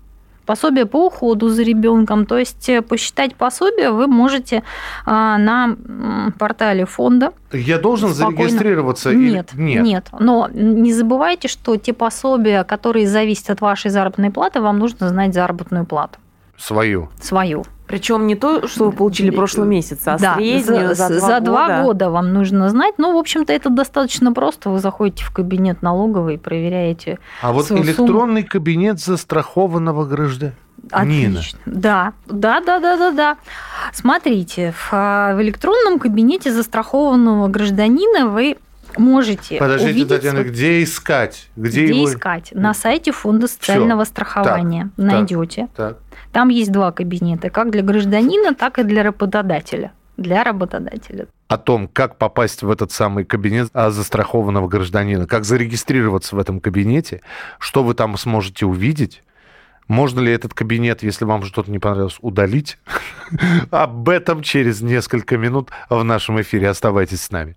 пособие 0.48 0.86
по 0.86 1.06
уходу 1.06 1.50
за 1.50 1.62
ребенком. 1.62 2.24
То 2.24 2.38
есть 2.38 2.70
э, 2.70 2.80
посчитать 2.80 3.34
пособие 3.34 3.90
вы 3.90 4.06
можете 4.06 4.62
а, 5.04 5.36
на 5.36 5.76
портале 6.38 6.86
фонда. 6.86 7.32
Я 7.52 7.78
должен 7.78 8.14
спокойно... 8.14 8.38
зарегистрироваться? 8.38 9.12
Нет, 9.12 9.50
или... 9.52 9.62
нет, 9.62 9.84
нет. 9.84 10.08
Но 10.18 10.48
не 10.50 10.94
забывайте, 10.94 11.48
что 11.48 11.76
те 11.76 11.92
пособия, 11.92 12.64
которые 12.64 13.06
зависят 13.06 13.50
от 13.50 13.60
вашей 13.60 13.90
заработной 13.90 14.30
платы, 14.30 14.62
вам 14.62 14.78
нужно 14.78 15.10
знать 15.10 15.34
заработную 15.34 15.84
плату. 15.84 16.18
Свою. 16.56 17.10
Свою. 17.20 17.64
Причем 17.88 18.26
не 18.26 18.34
то, 18.34 18.68
что 18.68 18.84
вы 18.84 18.92
получили 18.92 19.30
прошлый 19.30 19.66
месяц, 19.66 20.00
а 20.04 20.18
да, 20.18 20.34
среднюю 20.34 20.94
за, 20.94 21.08
за, 21.08 21.18
два, 21.18 21.28
за 21.28 21.40
два 21.40 21.66
года. 21.66 21.82
года 21.82 22.10
вам 22.10 22.32
нужно 22.34 22.68
знать. 22.68 22.94
Ну, 22.98 23.14
в 23.14 23.16
общем-то, 23.16 23.52
это 23.52 23.70
достаточно 23.70 24.32
просто. 24.32 24.68
Вы 24.68 24.78
заходите 24.78 25.24
в 25.24 25.30
кабинет 25.30 25.80
налоговый 25.80 26.34
и 26.34 26.38
проверяете. 26.38 27.18
А 27.40 27.52
вот 27.52 27.72
электронный 27.72 28.42
сумму. 28.42 28.50
кабинет 28.50 29.00
застрахованного 29.00 30.04
гражданина. 30.04 30.54
Отлично. 30.90 31.58
Да, 31.66 32.12
да, 32.26 32.60
да, 32.60 32.78
да, 32.78 32.96
да, 32.96 33.10
да. 33.10 33.36
Смотрите, 33.92 34.72
в, 34.76 34.88
а, 34.92 35.34
в 35.34 35.42
электронном 35.42 35.98
кабинете 35.98 36.52
застрахованного 36.52 37.48
гражданина 37.48 38.28
вы 38.28 38.58
можете 38.98 39.58
Подождите, 39.58 39.92
увидеть... 39.92 40.08
Татьяна, 40.08 40.44
где 40.44 40.82
искать? 40.82 41.48
Где, 41.56 41.84
где 41.84 41.96
его... 41.96 42.08
искать? 42.08 42.50
На 42.52 42.74
сайте 42.74 43.12
Фонда 43.12 43.48
социального 43.48 44.04
Всё. 44.04 44.10
страхования 44.10 44.90
так, 44.96 45.06
найдете. 45.06 45.68
Так, 45.76 45.96
так. 45.96 45.98
Там 46.32 46.48
есть 46.48 46.70
два 46.70 46.92
кабинета, 46.92 47.50
как 47.50 47.70
для 47.70 47.82
гражданина, 47.82 48.54
так 48.54 48.78
и 48.78 48.82
для 48.82 49.02
работодателя. 49.02 49.92
Для 50.16 50.42
работодателя. 50.42 51.28
О 51.46 51.56
том, 51.56 51.88
как 51.88 52.16
попасть 52.16 52.62
в 52.62 52.70
этот 52.70 52.92
самый 52.92 53.24
кабинет 53.24 53.70
а, 53.72 53.90
застрахованного 53.90 54.68
гражданина, 54.68 55.26
как 55.26 55.44
зарегистрироваться 55.44 56.36
в 56.36 56.38
этом 56.38 56.60
кабинете, 56.60 57.22
что 57.58 57.84
вы 57.84 57.94
там 57.94 58.16
сможете 58.18 58.66
увидеть, 58.66 59.22
можно 59.86 60.20
ли 60.20 60.30
этот 60.32 60.52
кабинет, 60.52 61.02
если 61.02 61.24
вам 61.24 61.42
что-то 61.44 61.70
не 61.70 61.78
понравилось, 61.78 62.18
удалить? 62.20 62.78
Об 63.70 64.08
этом 64.08 64.42
через 64.42 64.82
несколько 64.82 65.38
минут 65.38 65.70
в 65.88 66.02
нашем 66.04 66.40
эфире. 66.40 66.68
Оставайтесь 66.68 67.22
с 67.22 67.30
нами. 67.30 67.56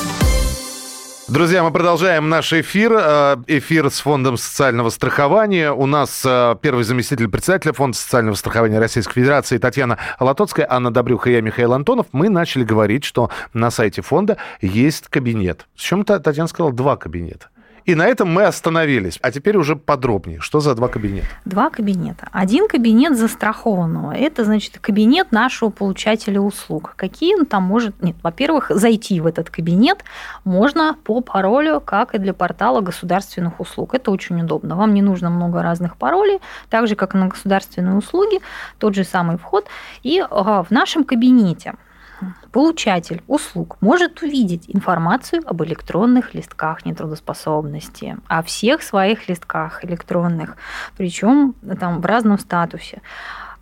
Друзья, 1.31 1.63
мы 1.63 1.71
продолжаем 1.71 2.27
наш 2.27 2.51
эфир. 2.51 2.91
Э, 2.93 3.37
эфир 3.47 3.89
с 3.89 4.01
Фондом 4.01 4.35
социального 4.35 4.89
страхования. 4.89 5.71
У 5.71 5.85
нас 5.85 6.23
э, 6.25 6.57
первый 6.61 6.83
заместитель 6.83 7.29
председателя 7.29 7.71
Фонда 7.71 7.97
социального 7.97 8.35
страхования 8.35 8.79
Российской 8.79 9.13
Федерации 9.13 9.57
Татьяна 9.57 9.97
Латоцкая, 10.19 10.67
Анна 10.69 10.91
Добрюха 10.91 11.29
и 11.29 11.33
я, 11.33 11.39
Михаил 11.39 11.71
Антонов. 11.71 12.07
Мы 12.11 12.27
начали 12.27 12.65
говорить, 12.65 13.05
что 13.05 13.29
на 13.53 13.71
сайте 13.71 14.01
фонда 14.01 14.35
есть 14.59 15.07
кабинет. 15.07 15.67
С 15.77 15.83
чем 15.83 16.03
Татьяна 16.03 16.49
сказала, 16.49 16.73
два 16.73 16.97
кабинета. 16.97 17.47
И 17.85 17.95
на 17.95 18.05
этом 18.05 18.29
мы 18.29 18.43
остановились. 18.43 19.19
А 19.21 19.31
теперь 19.31 19.57
уже 19.57 19.75
подробнее. 19.75 20.39
Что 20.39 20.59
за 20.59 20.75
два 20.75 20.87
кабинета? 20.87 21.27
Два 21.45 21.69
кабинета. 21.69 22.27
Один 22.31 22.67
кабинет 22.67 23.17
застрахованного. 23.17 24.13
Это, 24.15 24.45
значит, 24.45 24.79
кабинет 24.79 25.31
нашего 25.31 25.69
получателя 25.69 26.39
услуг. 26.39 26.93
Какие 26.95 27.35
он 27.35 27.45
там 27.45 27.63
может... 27.63 28.01
Нет, 28.01 28.15
во-первых, 28.23 28.71
зайти 28.73 29.19
в 29.19 29.25
этот 29.25 29.49
кабинет 29.49 30.03
можно 30.43 30.95
по 31.03 31.21
паролю, 31.21 31.81
как 31.81 32.15
и 32.15 32.17
для 32.17 32.33
портала 32.33 32.81
государственных 32.81 33.59
услуг. 33.59 33.93
Это 33.93 34.11
очень 34.11 34.41
удобно. 34.41 34.75
Вам 34.75 34.93
не 34.93 35.01
нужно 35.01 35.29
много 35.29 35.61
разных 35.61 35.97
паролей, 35.97 36.39
так 36.69 36.87
же, 36.87 36.95
как 36.95 37.13
на 37.13 37.27
государственные 37.27 37.95
услуги, 37.95 38.39
тот 38.77 38.95
же 38.95 39.03
самый 39.03 39.37
вход. 39.37 39.65
И 40.03 40.19
а, 40.19 40.63
в 40.63 40.71
нашем 40.71 41.03
кабинете 41.03 41.73
Получатель 42.51 43.23
услуг 43.27 43.77
может 43.81 44.21
увидеть 44.21 44.65
информацию 44.67 45.41
об 45.45 45.63
электронных 45.63 46.33
листках 46.33 46.85
нетрудоспособности, 46.85 48.17
о 48.27 48.43
всех 48.43 48.81
своих 48.81 49.27
листках 49.29 49.83
электронных, 49.85 50.57
причем 50.97 51.55
там 51.79 52.01
в 52.01 52.05
разном 52.05 52.39
статусе 52.39 53.01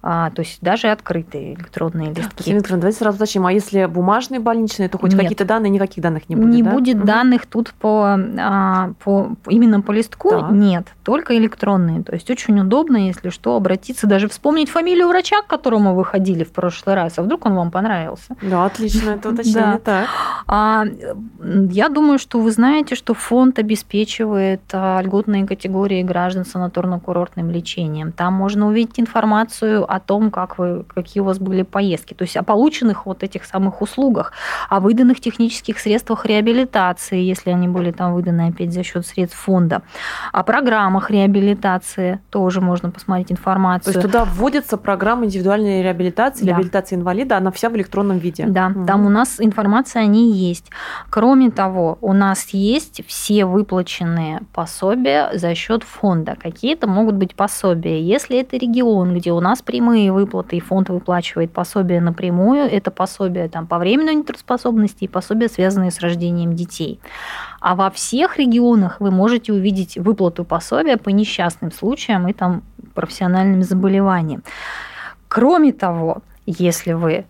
а, 0.02 0.30
то 0.30 0.42
есть 0.42 0.60
даже 0.62 0.88
открытые 0.88 1.56
электронные 1.56 2.14
листки. 2.14 2.50
Елена 2.50 2.64
давайте 2.70 3.00
сразу 3.00 3.18
уточним, 3.18 3.46
а 3.46 3.52
если 3.52 3.86
бумажные 3.86 4.40
больничные, 4.40 4.88
то 4.88 4.98
хоть 4.98 5.16
какие-то 5.16 5.44
данные, 5.44 5.70
никаких 5.70 6.02
данных 6.02 6.30
не 6.30 6.38
будет, 6.38 6.54
Не 6.54 6.64
да? 6.64 6.72
будет 6.72 6.98
угу. 6.98 7.06
данных 7.06 7.46
тут 7.48 7.74
по, 7.74 8.18
а, 8.40 8.92
по 9.04 9.32
именно 9.48 9.82
по 9.82 9.92
листку, 9.92 10.32
да. 10.32 10.50
нет, 10.52 10.88
только 11.04 11.38
электронные. 11.38 12.04
То 12.04 12.14
есть 12.14 12.30
очень 12.30 12.60
удобно, 12.60 13.08
если 13.08 13.30
что, 13.30 13.58
обратиться, 13.58 14.08
даже 14.08 14.30
вспомнить 14.30 14.70
фамилию 14.70 15.10
врача, 15.10 15.42
к 15.42 15.48
которому 15.48 15.94
вы 15.94 16.06
ходили 16.06 16.46
в 16.46 16.52
прошлый 16.52 16.96
раз, 16.96 17.20
а 17.20 17.24
вдруг 17.24 17.46
он 17.46 17.56
вам 17.56 17.72
понравился. 17.72 18.36
Да, 18.42 18.66
отлично, 18.66 19.12
это 19.12 19.30
уточнение. 19.30 19.60
Да. 19.60 19.80
Так. 19.80 20.08
А, 20.48 20.86
я 21.72 21.90
думаю, 21.90 22.20
что 22.20 22.40
вы 22.40 22.52
знаете, 22.52 22.96
что 22.96 23.14
фонд 23.14 23.60
обеспечивает 23.60 24.62
а, 24.72 25.02
льготные 25.02 25.46
категории 25.46 26.02
граждан 26.04 26.44
санаторно-курортным 26.44 27.52
лечением. 27.52 28.12
Там 28.12 28.34
можно 28.34 28.68
увидеть 28.68 29.00
информацию 29.00 29.89
о 29.90 30.00
том, 30.00 30.30
как 30.32 30.58
вы, 30.60 30.84
какие 30.84 31.22
у 31.22 31.26
вас 31.26 31.40
были 31.40 31.64
поездки, 31.64 32.14
то 32.14 32.24
есть 32.24 32.38
о 32.38 32.44
полученных 32.44 33.06
вот 33.06 33.24
этих 33.24 33.44
самых 33.46 33.82
услугах, 33.82 34.34
о 34.70 34.80
выданных 34.80 35.20
технических 35.20 35.80
средствах 35.80 36.26
реабилитации, 36.26 37.20
если 37.20 37.50
они 37.50 37.68
были 37.68 37.92
там 37.92 38.14
выданы 38.14 38.50
опять 38.50 38.72
за 38.72 38.84
счет 38.84 39.06
средств 39.06 39.40
фонда, 39.40 39.82
о 40.32 40.44
программах 40.44 41.10
реабилитации 41.10 42.20
тоже 42.30 42.62
можно 42.62 42.92
посмотреть 42.92 43.32
информацию. 43.32 43.94
То 43.94 44.00
есть 44.00 44.12
туда 44.12 44.26
вводится 44.26 44.78
программа 44.78 45.26
индивидуальной 45.26 45.82
реабилитации, 45.82 46.46
да. 46.46 46.52
реабилитации 46.52 46.96
инвалида, 46.96 47.38
она 47.38 47.52
вся 47.52 47.70
в 47.70 47.76
электронном 47.76 48.20
виде. 48.20 48.46
Да, 48.46 48.68
угу. 48.68 48.86
там 48.86 49.06
у 49.06 49.10
нас 49.10 49.38
информация 49.40 50.04
о 50.04 50.06
ней 50.06 50.32
есть. 50.32 50.70
Кроме 51.10 51.50
того, 51.50 51.98
у 52.02 52.14
нас 52.14 52.50
есть 52.50 53.02
все 53.08 53.46
выплаченные 53.46 54.42
пособия 54.54 55.32
за 55.34 55.56
счет 55.56 55.84
фонда. 55.84 56.38
Какие-то 56.40 56.88
могут 56.88 57.16
быть 57.16 57.34
пособия. 57.36 58.02
Если 58.02 58.40
это 58.40 58.58
регион, 58.58 59.16
где 59.16 59.32
у 59.32 59.40
нас 59.40 59.62
при 59.62 59.79
прямые 59.80 60.12
выплаты, 60.12 60.58
и 60.58 60.60
фонд 60.60 60.90
выплачивает 60.90 61.54
пособие 61.54 62.02
напрямую. 62.02 62.70
Это 62.70 62.92
пособие 62.92 63.48
там, 63.48 63.66
по 63.66 63.78
временной 63.78 64.16
нетрудоспособности 64.16 65.06
и 65.06 65.08
пособие, 65.08 65.48
связанные 65.48 65.90
с 65.90 66.02
рождением 66.02 66.54
детей. 66.54 67.00
А 67.62 67.76
во 67.76 67.90
всех 67.90 68.38
регионах 68.38 69.00
вы 69.00 69.10
можете 69.10 69.54
увидеть 69.54 69.98
выплату 69.98 70.44
пособия 70.44 70.98
по 70.98 71.10
несчастным 71.10 71.72
случаям 71.72 72.28
и 72.28 72.34
там, 72.34 72.62
профессиональным 72.94 73.64
заболеваниям. 73.64 74.44
Кроме 75.30 75.72
того, 75.72 76.24
если 76.46 76.92
вы 76.92 77.26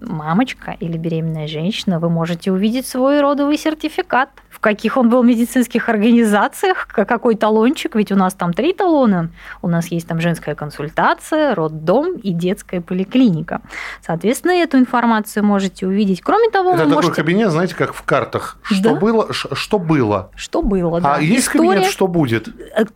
мамочка 0.00 0.76
или 0.80 0.96
беременная 0.96 1.46
женщина, 1.46 1.98
вы 1.98 2.10
можете 2.10 2.52
увидеть 2.52 2.86
свой 2.86 3.20
родовый 3.20 3.56
сертификат 3.56 4.30
каких 4.64 4.96
он 4.96 5.10
был 5.10 5.22
в 5.22 5.26
медицинских 5.26 5.90
организациях, 5.90 6.88
какой 6.88 7.34
талончик, 7.34 7.96
ведь 7.96 8.10
у 8.12 8.16
нас 8.16 8.32
там 8.32 8.54
три 8.54 8.72
талона. 8.72 9.28
У 9.60 9.68
нас 9.68 9.88
есть 9.88 10.08
там 10.08 10.22
женская 10.22 10.54
консультация, 10.54 11.54
роддом 11.54 12.14
и 12.14 12.32
детская 12.32 12.80
поликлиника. 12.80 13.60
Соответственно, 14.00 14.52
эту 14.52 14.78
информацию 14.78 15.44
можете 15.44 15.86
увидеть. 15.86 16.22
Кроме 16.22 16.48
того, 16.48 16.70
Это 16.70 16.84
вы 16.84 16.84
такой 16.84 16.94
можете... 16.94 17.14
кабинет, 17.14 17.50
знаете, 17.50 17.74
как 17.74 17.92
в 17.92 18.02
картах. 18.04 18.56
Что 18.62 18.94
да? 18.94 18.94
было, 18.94 19.28
что 19.34 19.78
было. 19.78 20.30
Что 20.34 20.62
было, 20.62 20.98
да. 20.98 21.16
А 21.16 21.20
есть 21.20 21.48
История... 21.48 21.68
кабинет, 21.68 21.90
что 21.90 22.06
будет? 22.06 22.48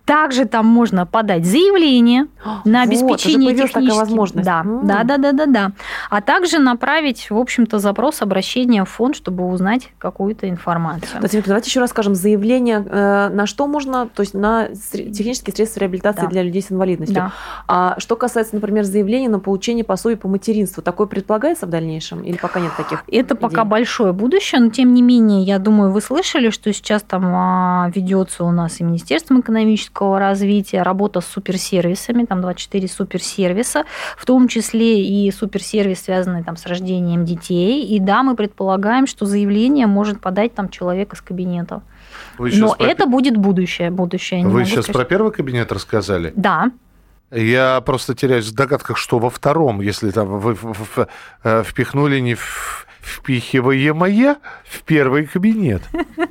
Также 0.07 0.47
там 0.47 0.64
можно 0.64 1.05
подать 1.05 1.45
заявление 1.45 2.28
на 2.64 2.81
обеспечение 2.81 3.50
вот, 3.50 3.67
технических... 3.67 3.75
такая 3.75 3.95
возможность. 3.95 4.47
Да, 4.47 4.62
да, 4.64 5.05
да, 5.05 5.19
да, 5.19 5.33
да, 5.33 5.45
да. 5.45 5.73
А 6.09 6.23
также 6.23 6.59
направить, 6.61 6.88
в 7.30 7.37
общем-то, 7.37 7.78
запрос 7.78 8.23
обращения 8.23 8.83
в 8.83 8.88
фонд, 8.88 9.14
чтобы 9.14 9.47
узнать 9.47 9.90
какую-то 9.99 10.49
информацию. 10.49 11.21
Татьяна, 11.21 11.45
Давайте 11.47 11.68
еще 11.68 11.80
раз 11.80 11.90
скажем, 11.90 12.14
заявление 12.14 12.83
э, 12.83 13.28
на 13.28 13.47
что 13.47 13.66
можно, 13.66 14.09
то 14.09 14.23
есть 14.23 14.33
на 14.33 14.68
технические 14.68 15.54
средства 15.54 15.80
реабилитации 15.80 16.23
да. 16.23 16.28
для 16.28 16.42
людей 16.42 16.62
с 16.62 16.73
инвалидностью. 16.73 17.14
Да. 17.14 17.33
А 17.66 18.00
что 18.00 18.16
касается, 18.16 18.54
например, 18.54 18.85
заявления 18.85 19.28
на 19.28 19.38
получение 19.38 19.85
пособия 19.85 20.16
по 20.16 20.28
материнству, 20.28 20.83
такое 20.83 21.07
предполагается 21.07 21.66
в 21.66 21.68
дальнейшем 21.68 22.23
или 22.23 22.38
пока 22.38 22.59
нет 22.59 22.73
таких? 22.75 23.04
Это 23.07 23.35
идей? 23.35 23.40
пока 23.40 23.66
большое 23.66 24.14
будущее, 24.14 24.62
но 24.62 24.71
тем 24.71 24.95
не 24.95 25.02
менее, 25.02 25.42
я 25.42 25.59
думаю, 25.59 25.92
вы 25.92 26.00
слышали, 26.00 26.49
что 26.49 26.73
сейчас 26.73 27.02
там 27.02 27.26
а, 27.35 27.92
ведется 27.95 28.45
у 28.45 28.50
нас 28.50 28.80
и 28.80 28.85
Министерством 28.85 29.40
экономического 29.40 30.18
развития 30.18 30.83
работа 30.83 31.21
с 31.21 31.26
суперсервисами, 31.26 32.25
там 32.25 32.40
24 32.40 32.88
суперсервиса, 32.88 33.85
в 34.16 34.25
том 34.25 34.49
числе 34.49 35.04
и 35.04 35.30
суперсервис, 35.30 36.04
связанный 36.04 36.42
там 36.42 36.57
с 36.57 36.64
рождением 36.64 36.77
детей. 37.25 37.85
И 37.85 37.99
да, 37.99 38.23
мы 38.23 38.37
предполагаем, 38.37 39.06
что 39.06 39.26
заявление 39.26 39.87
может 39.87 40.20
подать 40.20 40.54
там 40.54 40.68
человек 40.68 41.12
из 41.12 41.20
кабинета. 41.20 41.82
Но 42.38 42.75
про... 42.75 42.87
это 42.87 43.06
будет 43.06 43.37
будущее. 43.37 43.90
будущее. 43.90 44.47
Вы 44.47 44.64
сейчас 44.64 44.85
сказать. 44.85 44.97
про 44.97 45.04
первый 45.04 45.32
кабинет 45.32 45.73
рассказали? 45.73 46.32
Да. 46.37 46.70
Я 47.30 47.80
просто 47.82 48.14
теряюсь 48.14 48.49
в 48.49 48.54
догадках, 48.54 48.97
что 48.97 49.18
во 49.18 49.30
втором, 49.30 49.80
если 49.80 50.11
там 50.11 50.38
вы 50.38 50.56
э, 51.44 51.62
впихнули 51.64 52.20
не 52.20 52.35
в 52.35 52.87
впихиваемое 53.08 54.37
в 54.64 54.82
первый 54.82 55.26
кабинет. 55.26 55.82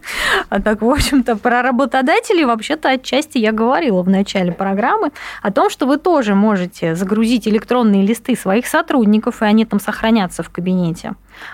А 0.49 0.61
так, 0.61 0.81
в 0.81 0.89
общем-то, 0.89 1.35
про 1.35 1.61
работодателей 1.61 2.45
вообще-то 2.45 2.89
отчасти 2.89 3.37
я 3.37 3.51
говорила 3.51 4.01
в 4.01 4.09
начале 4.09 4.51
программы 4.51 5.11
о 5.41 5.51
том, 5.51 5.69
что 5.69 5.85
вы 5.85 5.97
тоже 5.97 6.35
можете 6.35 6.95
загрузить 6.95 7.47
электронные 7.47 8.05
листы 8.05 8.35
своих 8.35 8.67
сотрудников, 8.67 9.41
и 9.41 9.45
они 9.45 9.65
там 9.65 9.79
сохранятся 9.79 10.43
в 10.43 10.49
кабинете 10.49 11.13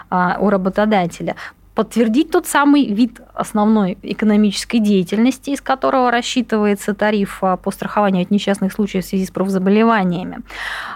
а, 0.10 0.38
у 0.40 0.50
работодателя 0.50 1.36
подтвердить 1.76 2.30
тот 2.32 2.46
самый 2.46 2.86
вид 2.86 3.20
основной 3.34 3.98
экономической 4.04 4.80
деятельности, 4.80 5.52
из 5.52 5.62
которого 5.62 6.12
рассчитывается 6.12 6.94
тариф 6.94 7.40
а, 7.42 7.58
по 7.58 7.72
страхованию 7.72 8.24
от 8.24 8.32
несчастных 8.32 8.74
случаев 8.74 9.06
в 9.06 9.08
связи 9.08 9.26
с 9.26 9.32
профзаболеваниями. 9.32 10.40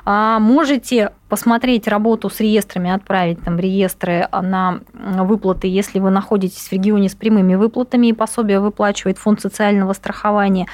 А, 0.05 0.39
можете 0.39 1.11
посмотреть 1.29 1.87
работу 1.87 2.29
с 2.29 2.39
реестрами, 2.39 2.91
отправить 2.91 3.43
там 3.43 3.57
в 3.57 3.59
реестры 3.59 4.27
на 4.31 4.79
выплаты, 4.93 5.67
если 5.67 5.99
вы 5.99 6.09
находитесь 6.09 6.67
в 6.67 6.71
регионе 6.71 7.09
с 7.09 7.15
прямыми 7.15 7.55
выплатами 7.55 8.07
и 8.07 8.13
пособие 8.13 8.59
выплачивает 8.59 9.17
фонд 9.17 9.41
социального 9.41 9.93
страхования. 9.93 10.67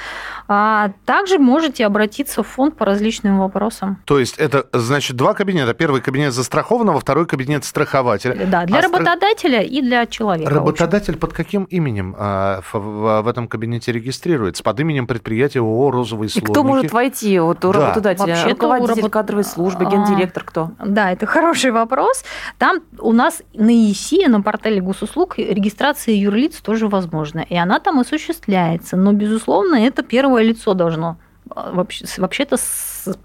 А 0.48 0.92
также 1.06 1.40
можете 1.40 1.86
обратиться 1.86 2.44
в 2.44 2.48
фонд 2.48 2.78
по 2.78 2.86
различным 2.86 3.40
вопросам. 3.40 3.98
То 4.06 4.20
есть 4.20 4.38
это 4.38 4.68
значит 4.74 5.16
два 5.16 5.34
кабинета. 5.34 5.74
Первый 5.74 6.02
кабинет 6.02 6.34
застрахованного, 6.34 7.00
второй 7.00 7.26
кабинет 7.26 7.66
страхователя. 7.66 8.46
Да, 8.46 8.66
для 8.66 8.80
а 8.80 8.82
работодателя 8.82 9.64
стра... 9.64 9.78
и 9.78 9.82
для 9.82 10.06
человека. 10.06 10.52
Работодатель 10.52 11.18
под 11.18 11.34
каким 11.34 11.64
именем 11.66 12.16
а, 12.18 12.62
в, 12.74 13.28
этом 13.28 13.48
кабинете 13.48 13.92
регистрируется? 13.92 14.64
Под 14.64 14.80
именем 14.80 15.08
предприятия 15.08 15.60
ООО 15.60 15.92
«Розовые 15.92 16.30
слоники». 16.30 16.50
И 16.50 16.54
кто 16.54 16.64
может 16.64 16.92
войти 16.92 17.40
вот, 17.40 17.64
у 17.66 17.72
да. 17.72 17.88
работодателя? 17.88 18.28
Вообще 18.28 18.50
Руководитель 18.50 18.96
работ... 18.96 19.12
кадровой 19.12 19.44
службы, 19.44 19.86
гендиректор 19.86 20.43
кто? 20.44 20.72
Да, 20.84 21.12
это 21.12 21.26
хороший 21.26 21.72
вопрос. 21.72 22.24
Там 22.58 22.80
у 23.00 23.12
нас 23.12 23.42
на 23.54 23.72
ИСИ, 23.72 24.28
на 24.28 24.42
портале 24.42 24.82
госуслуг, 24.82 25.38
регистрация 25.38 26.16
юрлиц 26.16 26.62
тоже 26.62 26.88
возможна. 26.88 27.40
И 27.40 27.56
она 27.56 27.80
там 27.80 28.00
осуществляется. 28.00 28.98
Но, 28.98 29.14
безусловно, 29.14 29.76
это 29.76 30.04
первое 30.04 30.44
лицо 30.44 30.74
должно 30.74 31.18
вообще-то 31.56 32.58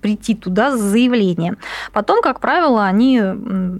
прийти 0.01 0.35
туда 0.35 0.77
с 0.77 0.81
заявлением. 0.81 1.59
Потом, 1.93 2.23
как 2.23 2.41
правило, 2.41 2.85
они 2.85 3.23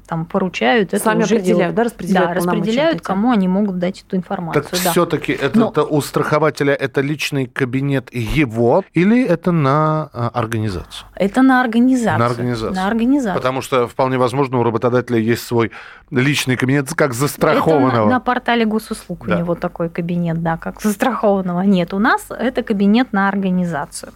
там 0.07 0.27
поручают 0.27 0.93
это 0.95 1.03
Сами 1.03 1.25
уже 1.25 1.37
определяют, 1.37 1.75
да, 1.75 1.85
распределяют, 1.85 2.29
да, 2.29 2.35
распределяют 2.35 3.01
кому 3.03 3.31
они 3.31 3.49
могут 3.49 3.79
дать 3.79 4.03
эту 4.07 4.17
информацию. 4.17 4.63
Так 4.63 4.73
да. 4.85 4.91
все-таки 4.91 5.33
это, 5.33 5.59
Но... 5.59 5.71
это 5.71 5.85
у 5.85 6.01
страхователя 6.01 6.75
это 6.75 7.01
личный 7.01 7.47
кабинет 7.47 8.13
его 8.13 8.85
или 8.95 9.25
это 9.25 9.53
на 9.53 10.09
а, 10.13 10.31
организацию? 10.35 11.09
Это 11.15 11.43
на 11.43 11.61
организацию. 11.61 12.19
На 12.19 12.27
организацию. 12.27 12.75
На 12.75 12.87
организацию. 12.87 13.35
Потому 13.35 13.63
что 13.63 13.89
вполне 13.89 14.19
возможно 14.19 14.59
у 14.59 14.63
работодателя 14.63 15.19
есть 15.19 15.45
свой 15.45 15.73
личный 16.11 16.57
кабинет 16.57 16.93
как 16.95 17.15
застрахованного. 17.15 17.89
Это 17.89 18.05
на, 18.05 18.11
на 18.11 18.21
портале 18.21 18.65
госуслуг 18.65 19.27
да. 19.27 19.37
у 19.37 19.39
него 19.39 19.55
такой 19.55 19.89
кабинет, 19.89 20.43
да, 20.43 20.57
как 20.57 20.81
застрахованного. 20.81 21.63
Нет, 21.63 21.93
у 21.93 21.99
нас 21.99 22.27
это 22.31 22.63
кабинет 22.63 23.13
на 23.13 23.29
организацию. 23.29 24.13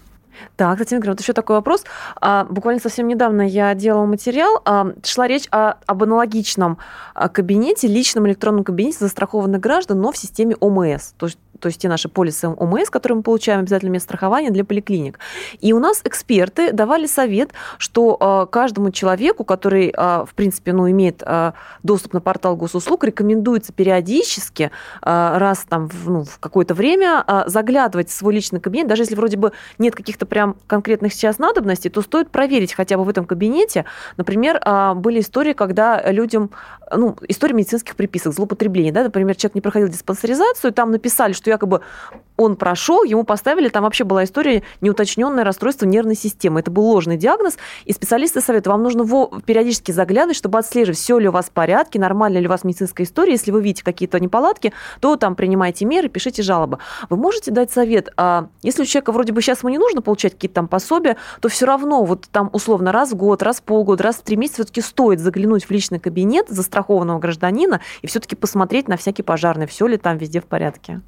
Так, 0.57 0.79
Татьяна 0.79 1.01
Игоревна, 1.01 1.12
вот 1.15 1.21
еще 1.21 1.33
такой 1.33 1.57
вопрос. 1.57 1.85
А, 2.21 2.45
буквально 2.45 2.81
совсем 2.81 3.09
недавно 3.09 3.43
я 3.43 3.75
делала 3.75 4.07
материал. 4.07 4.61
А, 4.65 4.93
шла 5.05 5.27
речь 5.27 5.47
о, 5.51 5.75
об 5.87 6.03
аналогичном 6.03 6.79
а, 7.15 7.29
кабинете, 7.29 7.89
личном 7.89 8.27
электронном 8.27 8.65
кабинете 8.65 8.99
застрахованных 9.01 9.61
граждан, 9.61 10.01
но 10.01 10.12
в 10.12 10.17
системе 10.17 10.57
ОМС. 10.61 11.12
То 11.19 11.27
есть 11.27 11.39
то 11.62 11.69
есть 11.69 11.81
те 11.81 11.88
наши 11.88 12.09
полисы 12.09 12.49
ОМС, 12.49 12.90
которые 12.90 13.19
мы 13.19 13.23
получаем 13.23 13.61
обязательно 13.61 13.90
место 13.90 14.09
страхования 14.09 14.50
для 14.50 14.64
поликлиник. 14.64 15.21
И 15.61 15.73
у 15.73 15.78
нас 15.78 16.00
эксперты 16.04 16.73
давали 16.73 17.07
совет, 17.07 17.50
что 17.78 18.19
э, 18.21 18.50
каждому 18.50 18.90
человеку, 18.90 19.45
который, 19.45 19.95
э, 19.97 20.25
в 20.28 20.35
принципе, 20.35 20.73
ну, 20.73 20.90
имеет 20.90 21.23
э, 21.25 21.52
доступ 21.85 22.14
на 22.14 22.21
портал 22.21 22.57
госуслуг, 22.57 23.04
рекомендуется 23.04 23.73
периодически, 23.73 24.73
раз 25.02 25.64
там 25.69 25.88
в, 25.88 26.11
ну, 26.11 26.25
в 26.25 26.39
какое-то 26.41 26.75
время 26.75 27.25
заглядывать 27.47 28.08
в 28.08 28.13
свой 28.13 28.34
личный 28.34 28.60
кабинет, 28.60 28.89
даже 28.89 29.02
если 29.02 29.15
вроде 29.15 29.37
бы 29.37 29.52
нет 29.78 29.95
каких-то 29.95 30.26
прям 30.26 30.56
конкретных 30.67 31.15
сейчас 31.15 31.39
надобностей, 31.39 31.91
то 31.91 32.02
стоит 32.02 32.30
проверить 32.30 32.73
хотя 32.73 32.97
бы 32.97 33.04
в 33.04 33.08
этом 33.08 33.25
кабинете. 33.25 33.84
Например, 34.17 34.60
были 34.97 35.21
истории, 35.21 35.52
когда 35.52 36.10
людям, 36.10 36.50
ну, 36.95 37.17
история 37.28 37.54
медицинских 37.54 37.95
приписок, 37.95 38.34
злоупотребления, 38.34 38.93
да, 38.93 39.04
например, 39.04 39.37
человек 39.37 39.54
не 39.54 39.60
проходил 39.60 39.89
диспансеризацию, 39.89 40.73
там 40.73 40.91
написали, 40.91 41.32
что 41.32 41.51
якобы 41.52 41.82
он 42.36 42.56
прошел, 42.56 43.02
ему 43.04 43.25
поставили, 43.25 43.69
там 43.69 43.84
вообще 43.84 44.04
была 44.04 44.25
история 44.25 44.62
неуточненное 44.80 45.45
расстройство 45.45 45.86
нервной 45.86 46.17
системы. 46.17 46.60
Это 46.60 46.71
был 46.71 46.84
ложный 46.84 47.17
диагноз, 47.17 47.56
и 47.84 47.93
специалисты 47.93 48.41
советуют, 48.41 48.67
вам 48.67 48.82
нужно 48.82 49.04
периодически 49.45 49.93
заглядывать, 49.93 50.36
чтобы 50.36 50.58
отслеживать, 50.58 50.99
все 50.99 51.19
ли 51.19 51.28
у 51.28 51.32
вас 51.32 51.47
в 51.47 51.50
порядке, 51.50 51.99
нормально 51.99 52.38
ли 52.38 52.47
у 52.47 52.50
вас 52.50 52.65
медицинская 52.65 53.06
история. 53.06 53.32
Если 53.32 53.50
вы 53.50 53.62
видите 53.62 53.84
какие-то 53.84 54.19
неполадки, 54.19 54.73
то 55.00 55.17
там 55.17 55.34
принимайте 55.34 55.84
меры, 55.84 56.08
пишите 56.08 56.43
жалобы. 56.43 56.78
Вы 57.10 57.17
можете 57.17 57.50
дать 57.50 57.71
совет, 57.71 58.08
а 58.17 58.49
если 58.62 58.82
у 58.82 58.86
человека 58.86 59.12
вроде 59.12 59.32
бы 59.32 59.41
сейчас 59.41 59.62
ему 59.62 59.71
не 59.71 59.78
нужно 59.78 60.02
получать 60.02 60.32
какие-то 60.32 60.56
там 60.56 60.69
пособия, 60.69 61.17
то 61.41 61.49
все 61.49 61.67
равно 61.67 62.04
вот 62.04 62.28
там 62.30 62.50
условно 62.52 62.93
раз 62.93 63.12
в 63.12 63.17
год, 63.17 63.43
раз 63.43 63.58
в 63.58 63.62
полгода, 63.62 64.02
раз 64.02 64.17
в 64.17 64.23
три 64.23 64.36
месяца 64.36 64.62
все-таки 64.62 64.80
стоит 64.80 65.21
заглянуть 65.21 65.65
в 65.65 65.71
личный 65.71 65.99
кабинет 65.99 66.49
застрахованного 66.49 67.19
гражданина 67.19 67.80
и 68.02 68.06
все-таки 68.06 68.36
посмотреть 68.36 68.88
на 68.88 68.97
всякий 68.97 69.23
пожарный, 69.23 69.67
все 69.67 69.86
ли 69.86 69.97
там 69.97 70.19
везде 70.19 70.41
в 70.41 70.45
порядке. 70.45 71.00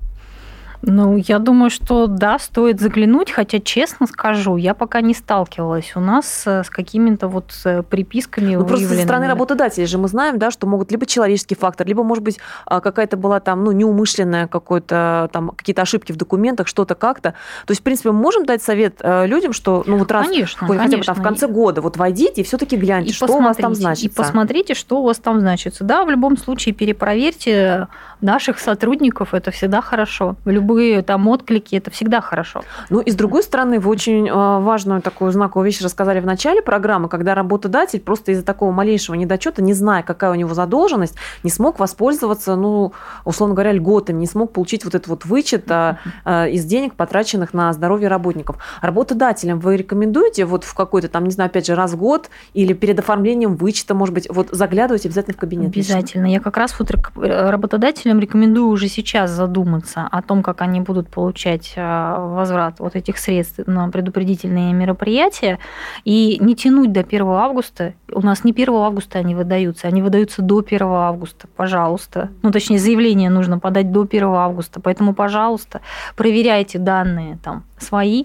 Ну, 0.86 1.16
я 1.16 1.38
думаю, 1.38 1.70
что 1.70 2.06
да, 2.06 2.38
стоит 2.38 2.80
заглянуть, 2.80 3.30
хотя, 3.30 3.58
честно 3.60 4.06
скажу, 4.06 4.56
я 4.56 4.74
пока 4.74 5.00
не 5.00 5.14
сталкивалась 5.14 5.92
у 5.94 6.00
нас 6.00 6.44
э, 6.46 6.62
с 6.62 6.70
какими-то 6.70 7.28
вот 7.28 7.52
э, 7.64 7.82
приписками 7.82 8.54
Ну, 8.54 8.66
просто 8.66 8.88
со 8.88 9.02
стороны 9.02 9.26
работодателей 9.26 9.86
же 9.86 9.98
мы 9.98 10.08
знаем, 10.08 10.38
да, 10.38 10.50
что 10.50 10.66
могут 10.66 10.90
либо 10.90 11.06
человеческий 11.06 11.54
фактор, 11.54 11.86
либо, 11.86 12.02
может 12.02 12.22
быть, 12.22 12.38
а, 12.66 12.80
какая-то 12.80 13.16
была 13.16 13.40
там, 13.40 13.64
ну, 13.64 13.72
неумышленная 13.72 14.46
какой-то, 14.46 15.30
там, 15.32 15.50
какие-то 15.50 15.82
ошибки 15.82 16.12
в 16.12 16.16
документах, 16.16 16.68
что-то 16.68 16.94
как-то. 16.94 17.30
То 17.66 17.70
есть, 17.70 17.80
в 17.80 17.84
принципе, 17.84 18.10
мы 18.10 18.18
можем 18.18 18.44
дать 18.44 18.62
совет 18.62 18.96
э, 19.00 19.26
людям, 19.26 19.52
что, 19.52 19.84
ну, 19.86 19.96
вот 19.96 20.12
раз, 20.12 20.26
конечно, 20.26 20.66
хотя 20.66 20.78
конечно. 20.78 20.98
бы 20.98 21.04
там 21.04 21.14
в 21.16 21.22
конце 21.22 21.46
года, 21.46 21.80
вот 21.80 21.96
войдите 21.96 22.42
и 22.42 22.44
все-таки 22.44 22.76
гляньте, 22.76 23.10
и 23.10 23.12
что 23.14 23.36
у 23.36 23.40
вас 23.40 23.56
там 23.56 23.74
значится. 23.74 24.06
И 24.06 24.08
посмотрите, 24.08 24.74
что 24.74 25.00
у 25.00 25.04
вас 25.04 25.18
там 25.18 25.40
значится. 25.40 25.84
Да, 25.84 26.04
в 26.04 26.10
любом 26.10 26.36
случае 26.36 26.74
перепроверьте 26.74 27.88
наших 28.24 28.58
сотрудников, 28.58 29.34
это 29.34 29.50
всегда 29.50 29.80
хорошо. 29.80 30.36
Любые 30.44 31.02
там 31.02 31.28
отклики, 31.28 31.76
это 31.76 31.90
всегда 31.90 32.20
хорошо. 32.20 32.64
Ну 32.90 33.00
и 33.00 33.10
с 33.10 33.14
другой 33.14 33.42
стороны, 33.42 33.78
вы 33.78 33.90
очень 33.90 34.28
а, 34.30 34.60
важную 34.60 35.02
такую 35.02 35.30
знаковую 35.30 35.66
вещь 35.66 35.80
рассказали 35.80 36.20
в 36.20 36.26
начале 36.26 36.62
программы, 36.62 37.08
когда 37.08 37.34
работодатель 37.34 38.00
просто 38.00 38.32
из-за 38.32 38.44
такого 38.44 38.72
малейшего 38.72 39.14
недочета, 39.14 39.62
не 39.62 39.74
зная, 39.74 40.02
какая 40.02 40.30
у 40.30 40.34
него 40.34 40.54
задолженность, 40.54 41.14
не 41.42 41.50
смог 41.50 41.78
воспользоваться, 41.78 42.56
ну, 42.56 42.92
условно 43.24 43.54
говоря, 43.54 43.72
льготами, 43.72 44.20
не 44.20 44.26
смог 44.26 44.52
получить 44.52 44.84
вот 44.84 44.94
этот 44.94 45.08
вот 45.08 45.24
вычет 45.24 45.70
а, 45.70 45.98
а, 46.24 46.46
из 46.46 46.64
денег, 46.64 46.94
потраченных 46.94 47.54
на 47.54 47.72
здоровье 47.72 48.08
работников. 48.08 48.56
Работодателям 48.80 49.60
вы 49.60 49.76
рекомендуете 49.76 50.46
вот 50.46 50.64
в 50.64 50.74
какой-то 50.74 51.08
там, 51.08 51.24
не 51.24 51.30
знаю, 51.30 51.48
опять 51.48 51.66
же, 51.66 51.74
раз 51.74 51.92
в 51.92 51.96
год 51.96 52.30
или 52.54 52.72
перед 52.72 52.98
оформлением 52.98 53.56
вычета, 53.56 53.94
может 53.94 54.14
быть, 54.14 54.28
вот 54.30 54.48
заглядывать 54.50 55.04
обязательно 55.04 55.34
в 55.34 55.38
кабинет? 55.38 55.68
Обязательно. 55.68 56.26
Я 56.26 56.40
как 56.40 56.56
раз 56.56 56.74
вот 56.78 56.90
работодателям 57.14 58.13
рекомендую 58.18 58.68
уже 58.68 58.88
сейчас 58.88 59.30
задуматься 59.30 60.08
о 60.10 60.22
том, 60.22 60.42
как 60.42 60.62
они 60.62 60.80
будут 60.80 61.08
получать 61.08 61.72
э, 61.76 62.16
возврат 62.18 62.80
вот 62.80 62.96
этих 62.96 63.18
средств 63.18 63.60
на 63.66 63.88
предупредительные 63.88 64.72
мероприятия, 64.72 65.58
и 66.04 66.38
не 66.40 66.54
тянуть 66.54 66.92
до 66.92 67.00
1 67.00 67.26
августа. 67.26 67.94
У 68.12 68.20
нас 68.20 68.44
не 68.44 68.52
1 68.52 68.74
августа 68.74 69.18
они 69.18 69.34
выдаются, 69.34 69.88
они 69.88 70.02
выдаются 70.02 70.42
до 70.42 70.64
1 70.66 70.82
августа, 70.82 71.48
пожалуйста. 71.56 72.30
Ну, 72.42 72.50
точнее, 72.50 72.78
заявление 72.78 73.30
нужно 73.30 73.58
подать 73.58 73.92
до 73.92 74.02
1 74.02 74.24
августа, 74.24 74.80
поэтому, 74.80 75.14
пожалуйста, 75.14 75.80
проверяйте 76.16 76.78
данные 76.78 77.38
там 77.42 77.64
свои, 77.84 78.24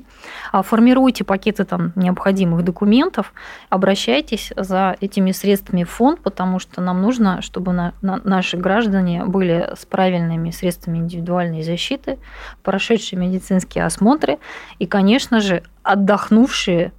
а, 0.52 0.64
формируйте 0.64 1.24
пакеты 1.24 1.66
там 1.66 1.92
необходимых 1.96 2.64
документов, 2.64 3.34
обращайтесь 3.70 4.52
за 4.56 4.96
этими 5.02 5.32
средствами 5.32 5.84
в 5.84 5.90
фонд, 5.90 6.22
потому 6.22 6.60
что 6.60 6.82
нам 6.82 7.02
нужно, 7.02 7.42
чтобы 7.42 7.74
на, 7.74 7.94
на, 8.02 8.22
наши 8.24 8.58
граждане 8.58 9.26
были 9.26 9.70
с 9.78 9.86
правильными 9.86 10.52
средствами 10.52 10.98
индивидуальной 11.00 11.64
защиты, 11.64 12.18
прошедшие 12.64 13.20
медицинские 13.20 13.86
осмотры 13.86 14.38
и, 14.80 14.86
конечно 14.86 15.40
же, 15.40 15.64
отдохнувшие, 15.84 16.92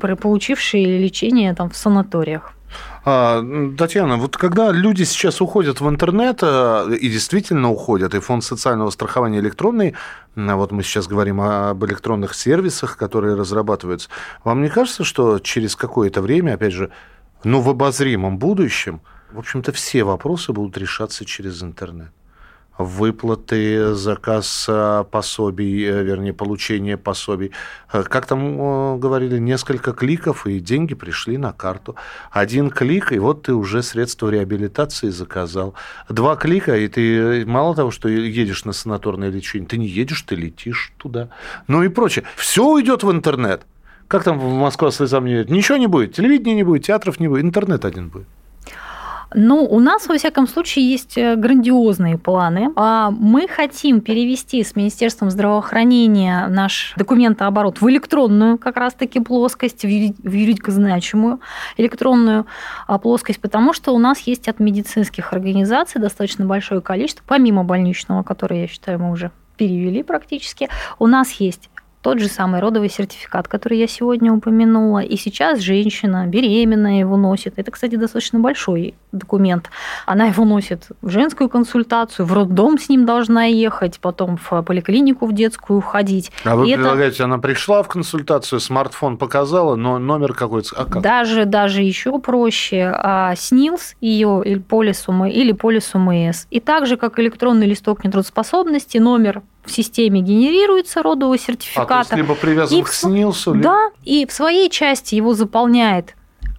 получившие 0.00 0.98
лечение 0.98 1.54
там 1.54 1.70
в 1.70 1.76
санаториях. 1.76 2.54
А, 3.04 3.42
Татьяна, 3.76 4.16
вот 4.16 4.36
когда 4.36 4.70
люди 4.70 5.02
сейчас 5.04 5.40
уходят 5.40 5.80
в 5.80 5.88
интернет, 5.88 6.38
э, 6.42 6.96
и 7.00 7.08
действительно 7.08 7.70
уходят, 7.70 8.14
и 8.14 8.20
фонд 8.20 8.44
социального 8.44 8.90
страхования 8.90 9.40
электронный, 9.40 9.94
вот 10.36 10.72
мы 10.72 10.82
сейчас 10.82 11.08
говорим 11.08 11.40
об 11.40 11.84
электронных 11.84 12.34
сервисах, 12.34 12.96
которые 12.96 13.34
разрабатываются, 13.34 14.08
вам 14.44 14.62
не 14.62 14.68
кажется, 14.68 15.04
что 15.04 15.38
через 15.38 15.76
какое-то 15.76 16.22
время, 16.22 16.54
опять 16.54 16.72
же, 16.72 16.90
ну, 17.44 17.60
в 17.60 17.68
обозримом 17.68 18.38
будущем, 18.38 19.00
в 19.32 19.38
общем-то, 19.38 19.72
все 19.72 20.04
вопросы 20.04 20.52
будут 20.52 20.78
решаться 20.78 21.24
через 21.24 21.62
интернет? 21.62 22.12
Выплаты, 22.82 23.94
заказ 23.94 24.66
э, 24.68 25.04
пособий, 25.10 25.84
э, 25.84 26.02
вернее, 26.02 26.32
получение 26.32 26.96
пособий. 26.96 27.52
Э, 27.92 28.02
как 28.02 28.26
там 28.26 28.98
говорили, 29.00 29.38
несколько 29.38 29.92
кликов, 29.92 30.46
и 30.46 30.60
деньги 30.60 30.94
пришли 30.94 31.38
на 31.38 31.52
карту. 31.52 31.96
Один 32.30 32.70
клик, 32.70 33.12
и 33.12 33.18
вот 33.18 33.42
ты 33.42 33.54
уже 33.54 33.82
средства 33.82 34.28
реабилитации 34.28 35.08
заказал. 35.10 35.74
Два 36.08 36.36
клика, 36.36 36.76
и 36.76 36.88
ты 36.88 37.44
мало 37.46 37.74
того, 37.74 37.90
что 37.90 38.08
едешь 38.08 38.64
на 38.64 38.72
санаторное 38.72 39.30
лечение, 39.30 39.68
ты 39.68 39.78
не 39.78 39.86
едешь, 39.86 40.22
ты 40.22 40.34
летишь 40.34 40.92
туда. 40.96 41.28
Ну 41.68 41.82
и 41.82 41.88
прочее. 41.88 42.24
Все 42.36 42.66
уйдет 42.66 43.02
в 43.02 43.10
интернет. 43.10 43.62
Как 44.08 44.24
там 44.24 44.38
в 44.38 44.52
Москва 44.52 44.90
слезам 44.90 45.24
не 45.24 45.44
Ничего 45.44 45.78
не 45.78 45.86
будет. 45.86 46.14
Телевидения 46.14 46.56
не 46.56 46.64
будет, 46.64 46.84
театров 46.84 47.18
не 47.20 47.28
будет, 47.28 47.44
интернет 47.44 47.84
один 47.84 48.08
будет. 48.08 48.26
Ну, 49.34 49.64
у 49.64 49.80
нас, 49.80 50.08
во 50.08 50.16
всяком 50.16 50.46
случае, 50.46 50.90
есть 50.90 51.16
э, 51.16 51.36
грандиозные 51.36 52.18
планы. 52.18 52.70
А 52.76 53.10
мы 53.10 53.48
хотим 53.48 54.00
перевести 54.00 54.62
с 54.62 54.76
Министерством 54.76 55.30
здравоохранения 55.30 56.46
наш 56.48 56.94
документооборот 56.96 57.80
в 57.80 57.88
электронную 57.88 58.58
как 58.58 58.76
раз-таки 58.76 59.20
плоскость, 59.20 59.84
в 59.84 59.88
юридико 59.88 60.70
значимую 60.70 61.40
электронную 61.76 62.46
а, 62.86 62.98
плоскость, 62.98 63.40
потому 63.40 63.72
что 63.72 63.92
у 63.92 63.98
нас 63.98 64.18
есть 64.20 64.48
от 64.48 64.60
медицинских 64.60 65.32
организаций 65.32 66.00
достаточно 66.00 66.44
большое 66.44 66.80
количество, 66.80 67.24
помимо 67.26 67.64
больничного, 67.64 68.22
которое, 68.22 68.62
я 68.62 68.68
считаю, 68.68 68.98
мы 68.98 69.10
уже 69.10 69.30
перевели 69.56 70.02
практически, 70.02 70.68
у 70.98 71.06
нас 71.06 71.30
есть 71.32 71.70
тот 72.02 72.18
же 72.18 72.28
самый 72.28 72.60
родовый 72.60 72.90
сертификат, 72.90 73.46
который 73.46 73.78
я 73.78 73.86
сегодня 73.86 74.32
упомянула. 74.32 74.98
И 74.98 75.16
сейчас 75.16 75.60
женщина 75.60 76.26
беременная 76.26 76.98
его 76.98 77.16
носит. 77.16 77.54
Это, 77.56 77.70
кстати, 77.70 77.94
достаточно 77.94 78.40
большой 78.40 78.94
документ. 79.12 79.70
Она 80.04 80.26
его 80.26 80.44
носит 80.44 80.88
в 81.00 81.10
женскую 81.10 81.48
консультацию, 81.48 82.26
в 82.26 82.32
роддом 82.32 82.78
с 82.78 82.88
ним 82.88 83.06
должна 83.06 83.44
ехать, 83.44 84.00
потом 84.00 84.36
в 84.36 84.62
поликлинику 84.62 85.26
в 85.26 85.32
детскую 85.32 85.80
ходить. 85.80 86.32
А 86.44 86.56
вы 86.56 86.70
и 86.70 86.74
предлагаете, 86.74 87.16
это... 87.16 87.24
она 87.24 87.38
пришла 87.38 87.82
в 87.82 87.88
консультацию, 87.88 88.58
смартфон 88.58 89.16
показала, 89.16 89.76
но 89.76 89.98
номер 89.98 90.34
какой-то... 90.34 90.74
А 90.76 90.84
как? 90.84 91.02
Даже, 91.02 91.44
даже 91.44 91.82
еще 91.82 92.18
проще. 92.18 92.92
А, 92.94 93.34
СНИЛС 93.36 93.94
ее 94.00 94.42
или 94.44 94.58
полис, 94.58 95.06
или 95.08 95.52
полис 95.52 95.94
УМС. 95.94 96.46
И 96.50 96.58
так 96.58 96.86
же, 96.86 96.96
как 96.96 97.20
электронный 97.20 97.66
листок 97.66 98.02
нетрудоспособности, 98.02 98.98
номер 98.98 99.42
в 99.64 99.70
системе 99.70 100.20
генерируется 100.20 101.02
родового 101.02 101.38
сертификата. 101.38 102.00
А, 102.00 102.04
то 102.04 102.16
есть 102.16 102.16
либо 102.16 102.34
привязан 102.34 102.78
и 102.78 102.82
к 102.82 102.88
СНИЛСу? 102.88 103.54
Либо... 103.54 103.64
Да, 103.64 103.90
и 104.02 104.26
в 104.26 104.32
своей 104.32 104.68
части 104.70 105.14
его 105.14 105.34
заполняет 105.34 106.14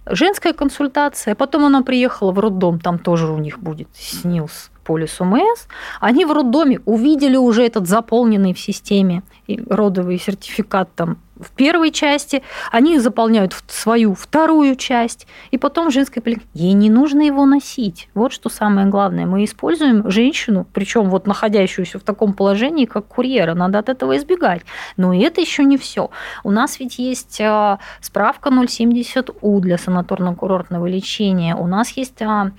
женская 0.06 0.52
консультация, 0.52 1.34
потом 1.34 1.64
она 1.64 1.82
приехала 1.82 2.32
в 2.32 2.38
роддом, 2.38 2.80
там 2.80 2.98
тоже 2.98 3.30
у 3.30 3.38
них 3.38 3.58
будет 3.58 3.88
СНИЛС 3.94 4.70
полис 4.84 5.20
УМС, 5.20 5.66
они 6.00 6.24
в 6.24 6.32
роддоме 6.32 6.80
увидели 6.84 7.36
уже 7.36 7.64
этот 7.64 7.88
заполненный 7.88 8.54
в 8.54 8.60
системе 8.60 9.22
родовый 9.48 10.18
сертификат 10.18 10.88
там 10.94 11.18
в 11.36 11.50
первой 11.50 11.90
части, 11.90 12.42
они 12.70 12.98
заполняют 12.98 13.54
свою 13.66 14.14
вторую 14.14 14.76
часть, 14.76 15.26
и 15.50 15.58
потом 15.58 15.90
в 15.90 15.92
женской 15.92 16.22
поликлинике. 16.22 16.48
Ей 16.54 16.72
не 16.72 16.90
нужно 16.90 17.22
его 17.22 17.44
носить. 17.44 18.08
Вот 18.14 18.32
что 18.32 18.48
самое 18.48 18.86
главное. 18.86 19.26
Мы 19.26 19.44
используем 19.44 20.08
женщину, 20.10 20.66
причем 20.72 21.10
вот 21.10 21.26
находящуюся 21.26 21.98
в 21.98 22.02
таком 22.02 22.34
положении, 22.34 22.84
как 22.84 23.06
курьера. 23.06 23.54
Надо 23.54 23.80
от 23.80 23.88
этого 23.88 24.16
избегать. 24.16 24.62
Но 24.96 25.12
это 25.12 25.40
еще 25.40 25.64
не 25.64 25.76
все. 25.76 26.10
У 26.44 26.50
нас 26.50 26.78
ведь 26.78 26.98
есть 26.98 27.40
а, 27.40 27.78
справка 28.00 28.50
070У 28.50 29.60
для 29.60 29.76
санаторно-курортного 29.76 30.88
лечения. 30.88 31.56
У 31.56 31.66
нас 31.66 31.90
есть 31.90 32.22
а, 32.22 32.52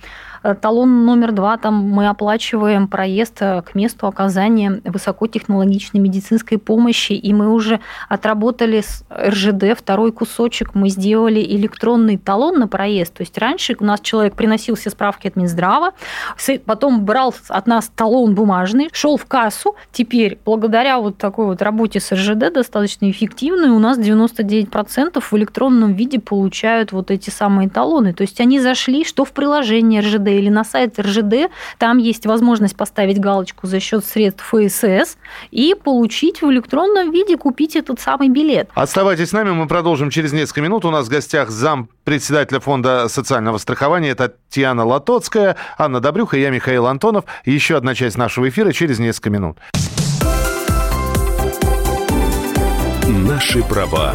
талон 0.54 1.04
номер 1.04 1.32
два, 1.32 1.56
там 1.56 1.74
мы 1.74 2.08
оплачиваем 2.08 2.88
проезд 2.88 3.38
э, 3.40 3.62
к 3.62 3.74
месту 3.74 4.06
оказания 4.06 4.80
высокотехнологичной 4.84 6.00
медицинской 6.00 6.58
помощи, 6.58 7.12
и 7.12 7.32
мы 7.32 7.52
уже 7.52 7.80
отработали 8.08 8.80
с 8.80 9.04
РЖД 9.12 9.76
второй 9.76 10.12
кусочек, 10.12 10.74
мы 10.74 10.88
сделали 10.88 11.40
электронный 11.40 12.16
талон 12.16 12.58
на 12.58 12.68
проезд. 12.68 13.14
То 13.14 13.22
есть 13.22 13.36
раньше 13.38 13.76
у 13.78 13.84
нас 13.84 14.00
человек 14.00 14.34
приносил 14.34 14.76
все 14.76 14.90
справки 14.90 15.28
от 15.28 15.36
Минздрава, 15.36 15.92
потом 16.64 17.04
брал 17.04 17.34
от 17.48 17.66
нас 17.66 17.90
талон 17.94 18.34
бумажный, 18.34 18.88
шел 18.92 19.16
в 19.16 19.26
кассу. 19.26 19.76
Теперь, 19.92 20.38
благодаря 20.44 20.98
вот 20.98 21.18
такой 21.18 21.46
вот 21.46 21.62
работе 21.62 22.00
с 22.00 22.12
РЖД, 22.12 22.52
достаточно 22.52 23.10
эффективной, 23.10 23.70
у 23.70 23.78
нас 23.78 23.98
99% 23.98 25.20
в 25.20 25.32
электронном 25.34 25.94
виде 25.94 26.20
получают 26.20 26.92
вот 26.92 27.10
эти 27.10 27.30
самые 27.30 27.68
талоны. 27.68 28.12
То 28.12 28.22
есть 28.22 28.40
они 28.40 28.60
зашли, 28.60 29.04
что 29.04 29.24
в 29.24 29.32
приложение 29.32 30.00
РЖД 30.00 30.28
или 30.36 30.48
на 30.48 30.64
сайт 30.64 30.98
РЖД, 30.98 31.50
там 31.78 31.98
есть 31.98 32.26
возможность 32.26 32.76
поставить 32.76 33.20
галочку 33.20 33.66
за 33.66 33.80
счет 33.80 34.04
средств 34.04 34.44
ФСС 34.52 35.16
и 35.50 35.74
получить 35.74 36.42
в 36.42 36.50
электронном 36.50 37.10
виде, 37.10 37.36
купить 37.36 37.76
этот 37.76 38.00
самый 38.00 38.28
билет. 38.28 38.70
Оставайтесь 38.74 39.30
с 39.30 39.32
нами, 39.32 39.50
мы 39.50 39.66
продолжим 39.66 40.10
через 40.10 40.32
несколько 40.32 40.60
минут. 40.60 40.84
У 40.84 40.90
нас 40.90 41.06
в 41.06 41.10
гостях 41.10 41.50
зам 41.50 41.88
председателя 42.04 42.60
фонда 42.60 43.08
социального 43.08 43.58
страхования 43.58 44.14
Татьяна 44.14 44.84
Латоцкая, 44.84 45.56
Анна 45.78 46.00
Добрюха 46.00 46.36
я, 46.36 46.50
Михаил 46.50 46.86
Антонов. 46.86 47.24
Еще 47.44 47.76
одна 47.76 47.94
часть 47.94 48.16
нашего 48.16 48.48
эфира 48.48 48.72
через 48.72 48.98
несколько 48.98 49.30
минут. 49.30 49.58
Наши 53.08 53.62
права 53.62 54.14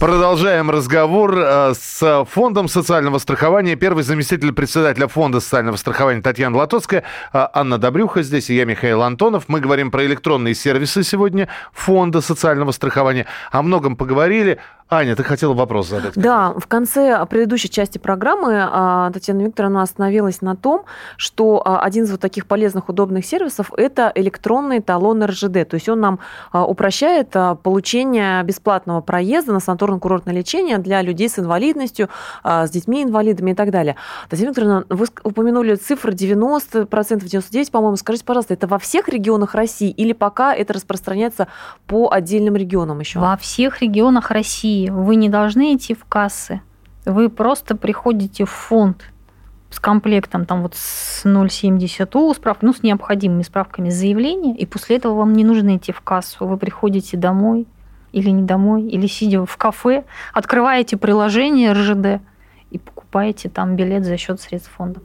Продолжаем 0.00 0.70
разговор 0.70 1.36
э, 1.36 1.74
с 1.74 2.24
Фондом 2.30 2.68
социального 2.68 3.18
страхования. 3.18 3.74
Первый 3.74 4.04
заместитель 4.04 4.52
председателя 4.52 5.08
Фонда 5.08 5.40
социального 5.40 5.74
страхования 5.74 6.22
Татьяна 6.22 6.56
Латоцкая, 6.56 7.02
э, 7.32 7.46
Анна 7.52 7.78
Добрюха 7.78 8.22
здесь, 8.22 8.48
и 8.48 8.54
я 8.54 8.64
Михаил 8.64 9.02
Антонов. 9.02 9.48
Мы 9.48 9.58
говорим 9.58 9.90
про 9.90 10.06
электронные 10.06 10.54
сервисы 10.54 11.02
сегодня 11.02 11.48
Фонда 11.72 12.20
социального 12.20 12.70
страхования. 12.70 13.26
О 13.50 13.60
многом 13.62 13.96
поговорили. 13.96 14.60
Аня, 14.90 15.14
ты 15.14 15.22
хотела 15.22 15.52
вопрос 15.52 15.88
задать? 15.88 16.14
Да, 16.14 16.54
в 16.56 16.66
конце 16.66 17.26
предыдущей 17.26 17.68
части 17.68 17.98
программы 17.98 18.58
а, 18.58 19.10
Татьяна 19.10 19.42
Викторовна 19.42 19.82
остановилась 19.82 20.40
на 20.40 20.56
том, 20.56 20.86
что 21.18 21.60
а, 21.62 21.80
один 21.80 22.04
из 22.04 22.10
вот 22.10 22.20
таких 22.20 22.46
полезных, 22.46 22.88
удобных 22.88 23.26
сервисов– 23.26 23.70
это 23.76 24.10
электронный 24.14 24.80
талон 24.80 25.22
РЖД. 25.22 25.68
То 25.68 25.74
есть 25.74 25.90
он 25.90 26.00
нам 26.00 26.20
а, 26.52 26.64
упрощает 26.64 27.36
получение 27.62 28.42
бесплатного 28.44 29.02
проезда 29.02 29.52
на 29.52 29.58
санаторно-курортное 29.58 30.32
лечение 30.32 30.78
для 30.78 31.02
людей 31.02 31.28
с 31.28 31.38
инвалидностью, 31.38 32.08
с 32.42 32.70
детьми-инвалидами 32.70 33.50
и 33.50 33.54
так 33.54 33.70
далее. 33.70 33.96
Татьяна 34.30 34.50
Викторовна, 34.50 34.84
вы 34.88 35.06
упомянули 35.22 35.74
цифры 35.74 36.14
90%, 36.14 36.88
99%, 36.88 37.70
по-моему. 37.70 37.96
Скажите, 37.96 38.24
пожалуйста, 38.24 38.54
это 38.54 38.66
во 38.66 38.78
всех 38.78 39.08
регионах 39.08 39.54
России 39.54 39.90
или 39.90 40.14
пока 40.14 40.54
это 40.54 40.72
распространяется 40.72 41.48
по 41.86 42.10
отдельным 42.10 42.56
регионам 42.56 43.00
еще? 43.00 43.18
Во 43.18 43.36
всех 43.36 43.82
регионах 43.82 44.30
России 44.30 44.77
вы 44.86 45.16
не 45.16 45.28
должны 45.28 45.74
идти 45.74 45.94
в 45.94 46.04
кассы. 46.04 46.62
Вы 47.04 47.28
просто 47.28 47.76
приходите 47.76 48.44
в 48.44 48.50
фонд 48.50 49.12
с 49.70 49.80
комплектом 49.80 50.46
там 50.46 50.62
вот 50.62 50.74
с 50.74 51.24
0,70У 51.24 52.34
справ, 52.34 52.58
ну, 52.62 52.72
с 52.72 52.82
необходимыми 52.82 53.42
справками 53.42 53.90
заявления, 53.90 54.56
и 54.56 54.64
после 54.64 54.96
этого 54.96 55.14
вам 55.14 55.34
не 55.34 55.44
нужно 55.44 55.76
идти 55.76 55.92
в 55.92 56.00
кассу. 56.00 56.46
Вы 56.46 56.56
приходите 56.56 57.16
домой 57.16 57.66
или 58.12 58.30
не 58.30 58.42
домой, 58.42 58.84
или 58.84 59.06
сидя 59.06 59.44
в 59.44 59.56
кафе, 59.56 60.04
открываете 60.32 60.96
приложение 60.96 61.72
РЖД 61.72 62.22
и 62.70 62.78
покупаете 62.78 63.48
там 63.48 63.76
билет 63.76 64.04
за 64.04 64.16
счет 64.16 64.40
средств 64.40 64.70
фонда. 64.70 65.00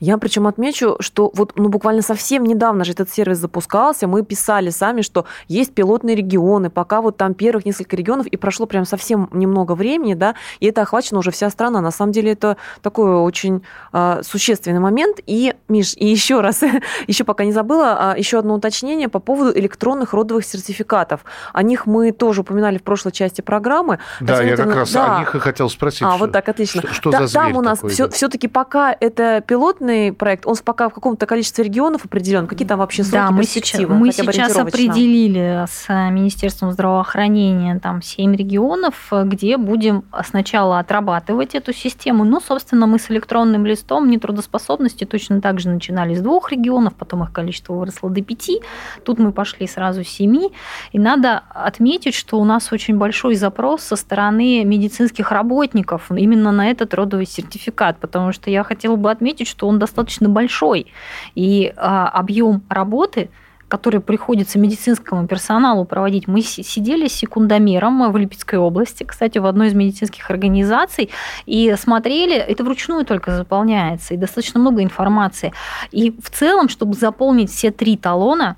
Я 0.00 0.18
причем 0.18 0.46
отмечу, 0.46 0.96
что 1.00 1.30
вот 1.34 1.52
ну, 1.56 1.68
буквально 1.68 2.02
совсем 2.02 2.44
недавно 2.44 2.84
же 2.84 2.92
этот 2.92 3.10
сервис 3.10 3.38
запускался, 3.38 4.06
мы 4.06 4.22
писали 4.22 4.70
сами, 4.70 5.02
что 5.02 5.24
есть 5.48 5.74
пилотные 5.74 6.16
регионы, 6.16 6.70
пока 6.70 7.00
вот 7.00 7.16
там 7.16 7.34
первых 7.34 7.64
несколько 7.66 7.96
регионов, 7.96 8.26
и 8.26 8.36
прошло 8.36 8.66
прям 8.66 8.84
совсем 8.84 9.28
немного 9.32 9.74
времени, 9.74 10.14
да, 10.14 10.34
и 10.60 10.66
это 10.66 10.82
охвачена 10.82 11.18
уже 11.18 11.30
вся 11.30 11.50
страна. 11.50 11.80
На 11.80 11.90
самом 11.90 12.12
деле 12.12 12.32
это 12.32 12.56
такой 12.82 13.10
очень 13.10 13.62
э, 13.92 14.20
существенный 14.22 14.80
момент. 14.80 15.18
И, 15.26 15.54
Миш, 15.68 15.94
и 15.96 16.06
еще 16.06 16.40
раз, 16.40 16.62
еще 17.06 17.24
пока 17.24 17.44
не 17.44 17.52
забыла, 17.52 18.12
а, 18.12 18.18
еще 18.18 18.38
одно 18.38 18.54
уточнение 18.54 19.08
по 19.08 19.18
поводу 19.18 19.58
электронных 19.58 20.14
родовых 20.14 20.44
сертификатов. 20.44 21.24
О 21.52 21.62
них 21.62 21.86
мы 21.86 22.12
тоже 22.12 22.42
упоминали 22.42 22.78
в 22.78 22.82
прошлой 22.82 23.12
части 23.12 23.40
программы. 23.40 23.98
Да, 24.20 24.42
я 24.42 24.56
как 24.56 24.74
раз 24.74 24.92
да. 24.92 25.16
о 25.16 25.20
них 25.20 25.34
и 25.34 25.38
хотел 25.38 25.68
спросить. 25.68 26.02
А, 26.02 26.16
вот 26.16 26.32
так, 26.32 26.48
отлично. 26.48 26.82
Что, 26.82 26.94
что 26.94 27.10
да, 27.10 27.26
за 27.26 27.34
Там 27.34 27.56
у 27.56 27.62
нас 27.62 27.80
все, 27.82 28.08
все-таки 28.08 28.48
пока 28.48 28.96
это 28.98 29.42
пилот 29.46 29.63
пилотный 29.64 30.12
проект, 30.12 30.46
он 30.46 30.56
пока 30.62 30.88
в 30.88 30.94
каком-то 30.94 31.26
количестве 31.26 31.64
регионов 31.64 32.04
определен? 32.04 32.46
Какие 32.46 32.68
там 32.68 32.78
вообще 32.78 33.02
сроки, 33.02 33.24
да, 33.24 33.30
мы 33.30 33.40
перспективы? 33.40 33.94
Мы 33.94 34.12
сейчас 34.12 34.56
определили 34.56 35.64
с 35.66 35.88
Министерством 36.10 36.72
здравоохранения 36.72 37.78
там 37.80 38.02
7 38.02 38.36
регионов, 38.36 39.10
где 39.24 39.56
будем 39.56 40.04
сначала 40.24 40.78
отрабатывать 40.78 41.54
эту 41.54 41.72
систему. 41.72 42.24
Ну, 42.24 42.40
собственно, 42.40 42.86
мы 42.86 42.98
с 42.98 43.10
электронным 43.10 43.64
листом 43.64 44.10
нетрудоспособности 44.10 45.04
точно 45.04 45.40
так 45.40 45.60
же 45.60 45.68
начинали 45.70 46.14
с 46.14 46.20
двух 46.20 46.52
регионов, 46.52 46.94
потом 46.94 47.22
их 47.22 47.32
количество 47.32 47.74
выросло 47.74 48.10
до 48.10 48.22
пяти. 48.22 48.60
Тут 49.04 49.18
мы 49.18 49.32
пошли 49.32 49.66
сразу 49.66 50.04
с 50.04 50.08
семи. 50.08 50.52
И 50.92 50.98
надо 50.98 51.42
отметить, 51.50 52.14
что 52.14 52.38
у 52.38 52.44
нас 52.44 52.70
очень 52.72 52.98
большой 52.98 53.34
запрос 53.34 53.82
со 53.82 53.96
стороны 53.96 54.64
медицинских 54.64 55.32
работников 55.32 56.10
именно 56.12 56.52
на 56.52 56.70
этот 56.70 56.94
родовый 56.94 57.26
сертификат, 57.26 57.98
потому 57.98 58.32
что 58.32 58.50
я 58.50 58.62
хотела 58.62 58.96
бы 58.96 59.10
отметить, 59.10 59.48
что 59.54 59.68
он 59.68 59.78
достаточно 59.78 60.28
большой. 60.28 60.86
И 61.34 61.72
а, 61.76 62.08
объем 62.08 62.62
работы 62.68 63.30
который 63.66 64.00
приходится 64.00 64.58
медицинскому 64.58 65.26
персоналу 65.26 65.84
проводить. 65.84 66.28
Мы 66.28 66.42
сидели 66.42 67.08
с 67.08 67.14
секундомером 67.14 68.12
в 68.12 68.16
Липецкой 68.16 68.60
области, 68.60 69.02
кстати, 69.02 69.38
в 69.38 69.46
одной 69.46 69.68
из 69.68 69.74
медицинских 69.74 70.30
организаций, 70.30 71.10
и 71.46 71.74
смотрели, 71.76 72.36
это 72.36 72.62
вручную 72.62 73.04
только 73.04 73.34
заполняется, 73.34 74.14
и 74.14 74.16
достаточно 74.16 74.60
много 74.60 74.82
информации. 74.82 75.52
И 75.90 76.12
в 76.12 76.30
целом, 76.30 76.68
чтобы 76.68 76.94
заполнить 76.94 77.50
все 77.50 77.72
три 77.72 77.96
талона, 77.96 78.56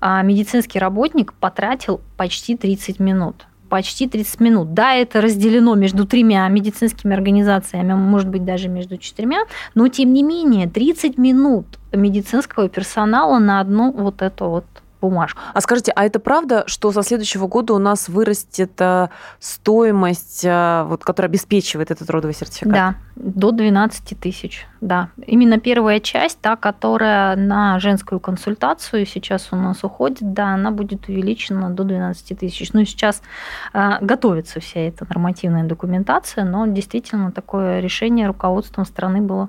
а, 0.00 0.20
медицинский 0.22 0.78
работник 0.78 1.32
потратил 1.32 2.02
почти 2.18 2.56
30 2.56 2.98
минут 2.98 3.46
почти 3.70 4.06
30 4.06 4.40
минут. 4.40 4.74
Да, 4.74 4.94
это 4.94 5.22
разделено 5.22 5.74
между 5.74 6.06
тремя 6.06 6.46
медицинскими 6.48 7.14
организациями, 7.14 7.94
может 7.94 8.28
быть, 8.28 8.44
даже 8.44 8.68
между 8.68 8.98
четырьмя, 8.98 9.44
но 9.74 9.88
тем 9.88 10.12
не 10.12 10.22
менее 10.22 10.68
30 10.68 11.16
минут 11.16 11.66
медицинского 11.92 12.68
персонала 12.68 13.38
на 13.38 13.60
одну 13.60 13.92
вот 13.92 14.20
эту 14.20 14.48
вот 14.48 14.64
бумажку. 15.00 15.40
А 15.54 15.60
скажите, 15.60 15.92
а 15.94 16.04
это 16.04 16.20
правда, 16.20 16.64
что 16.66 16.92
со 16.92 17.02
следующего 17.02 17.46
года 17.46 17.74
у 17.74 17.78
нас 17.78 18.08
вырастет 18.08 18.72
э, 18.78 19.08
стоимость, 19.38 20.44
э, 20.44 20.84
вот, 20.86 21.04
которая 21.04 21.28
обеспечивает 21.28 21.90
этот 21.90 22.10
родовый 22.10 22.34
сертификат? 22.34 22.72
Да, 22.72 22.94
до 23.16 23.50
12 23.50 24.18
тысяч, 24.18 24.66
да. 24.80 25.08
Именно 25.26 25.58
первая 25.58 26.00
часть, 26.00 26.40
та, 26.40 26.56
которая 26.56 27.36
на 27.36 27.78
женскую 27.80 28.20
консультацию 28.20 29.06
сейчас 29.06 29.48
у 29.52 29.56
нас 29.56 29.84
уходит, 29.84 30.32
да, 30.32 30.54
она 30.54 30.70
будет 30.70 31.08
увеличена 31.08 31.70
до 31.70 31.84
12 31.84 32.38
тысяч. 32.38 32.72
Ну, 32.72 32.84
сейчас 32.84 33.22
э, 33.72 33.98
готовится 34.00 34.60
вся 34.60 34.80
эта 34.80 35.06
нормативная 35.08 35.64
документация, 35.64 36.44
но 36.44 36.66
действительно 36.66 37.32
такое 37.32 37.80
решение 37.80 38.26
руководством 38.26 38.84
страны 38.84 39.20
было. 39.20 39.48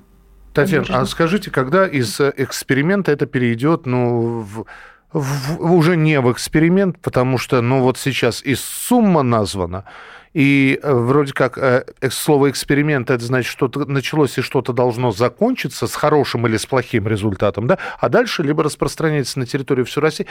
Татьяна, 0.53 0.85
а 0.89 1.05
скажите, 1.05 1.49
когда 1.49 1.87
из 1.87 2.19
эксперимента 2.19 3.11
это 3.11 3.25
перейдет 3.25 3.85
ну, 3.85 4.41
в 4.41 4.65
в, 5.13 5.73
уже 5.73 5.97
не 5.97 6.19
в 6.19 6.31
эксперимент, 6.31 6.99
потому 6.99 7.37
что, 7.37 7.61
ну 7.61 7.81
вот 7.81 7.97
сейчас 7.97 8.41
и 8.43 8.55
сумма 8.55 9.23
названа, 9.23 9.85
и 10.33 10.79
э, 10.81 10.93
вроде 10.93 11.33
как 11.33 11.57
э, 11.57 11.83
слово 12.09 12.49
эксперимент 12.49 13.09
это 13.09 13.23
значит, 13.23 13.51
что-то 13.51 13.85
началось 13.85 14.37
и 14.37 14.41
что-то 14.41 14.71
должно 14.71 15.11
закончиться 15.11 15.87
с 15.87 15.95
хорошим 15.95 16.47
или 16.47 16.57
с 16.57 16.65
плохим 16.65 17.07
результатом, 17.07 17.67
да, 17.67 17.77
а 17.99 18.09
дальше 18.09 18.43
либо 18.43 18.63
распространяется 18.63 19.39
на 19.39 19.45
территорию 19.45 19.85
всей 19.85 20.01
России. 20.01 20.27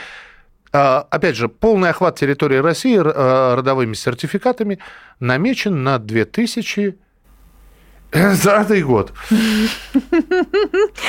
А, 0.73 1.05
опять 1.09 1.35
же, 1.35 1.49
полный 1.49 1.89
охват 1.89 2.17
территории 2.17 2.57
России 2.57 2.97
э, 2.97 3.55
родовыми 3.55 3.93
сертификатами 3.93 4.79
намечен 5.19 5.83
на 5.83 5.99
2000 5.99 6.97
За 8.13 8.65
год. 8.83 9.13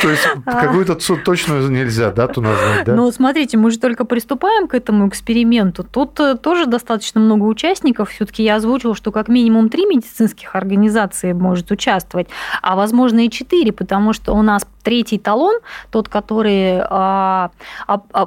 То 0.03 0.11
есть 0.11 0.29
какую-то 0.45 0.95
точную 0.95 1.69
нельзя 1.69 2.11
дату 2.11 2.41
назвать, 2.41 2.85
да? 2.85 2.95
Ну, 2.95 3.11
смотрите, 3.11 3.57
мы 3.57 3.71
же 3.71 3.79
только 3.79 4.05
приступаем 4.05 4.69
к 4.69 4.75
этому 4.75 5.09
эксперименту. 5.09 5.83
Тут 5.83 6.21
э, 6.21 6.37
тоже 6.37 6.67
достаточно 6.67 7.21
много 7.21 7.45
участников. 7.45 8.11
Все-таки 8.11 8.45
я 8.45 8.57
озвучила, 8.57 8.95
что 8.95 9.11
как 9.11 9.29
минимум 9.29 9.69
три 9.69 9.87
медицинских 9.87 10.55
организации 10.55 11.33
может 11.33 11.71
участвовать, 11.73 12.29
а 12.63 12.77
возможно 12.77 13.27
и 13.27 13.31
четыре, 13.31 13.73
потому 13.73 14.13
что 14.13 14.33
у 14.33 14.43
нас 14.43 14.65
третий 14.83 15.19
талон, 15.19 15.61
тот, 15.91 16.09
который, 16.09 16.81
а, 16.83 17.51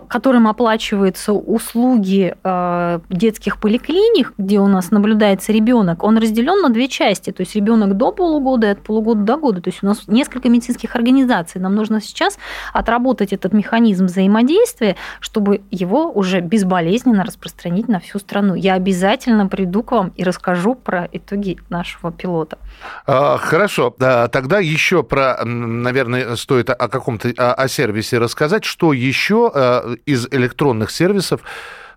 которым 0.07 0.47
оплачиваются 0.47 1.33
услуги 1.33 2.35
а, 2.43 3.01
детских 3.09 3.59
поликлиник, 3.59 4.33
где 4.37 4.59
у 4.59 4.67
нас 4.67 4.91
наблюдается 4.91 5.51
ребенок, 5.51 6.03
он 6.03 6.17
разделен 6.17 6.61
на 6.61 6.69
две 6.69 6.87
части. 6.87 7.31
То 7.31 7.41
есть 7.41 7.55
ребенок 7.55 7.97
до 7.97 8.11
полугода 8.11 8.67
и 8.67 8.69
от 8.71 8.81
полугода 8.81 9.21
до 9.21 9.37
года. 9.37 9.61
То 9.61 9.69
есть 9.69 9.83
у 9.83 9.85
нас 9.85 10.07
несколько 10.07 10.49
медицинских 10.49 10.95
организаций. 10.95 11.61
Нам 11.61 11.75
нужно 11.75 12.01
сейчас 12.01 12.37
отработать 12.73 13.33
этот 13.33 13.53
механизм 13.53 14.05
взаимодействия, 14.05 14.95
чтобы 15.19 15.61
его 15.71 16.11
уже 16.11 16.39
безболезненно 16.41 17.23
распространить 17.23 17.87
на 17.87 17.99
всю 17.99 18.19
страну. 18.19 18.55
Я 18.55 18.73
обязательно 18.73 19.47
приду 19.47 19.83
к 19.83 19.91
вам 19.91 20.11
и 20.15 20.23
расскажу 20.23 20.75
про 20.75 21.07
итоги 21.11 21.57
нашего 21.69 22.11
пилота. 22.11 22.57
А, 23.05 23.37
хорошо. 23.37 23.93
Тогда 23.97 24.59
еще 24.59 25.03
про, 25.03 25.43
наверное, 25.43 26.35
стоит 26.45 26.69
о 26.69 26.87
каком-то 26.87 27.33
о, 27.37 27.53
о 27.53 27.67
сервисе 27.67 28.19
рассказать. 28.19 28.65
Что 28.65 28.93
еще 28.93 29.51
э, 29.51 29.95
из 30.05 30.27
электронных 30.27 30.91
сервисов 30.91 31.41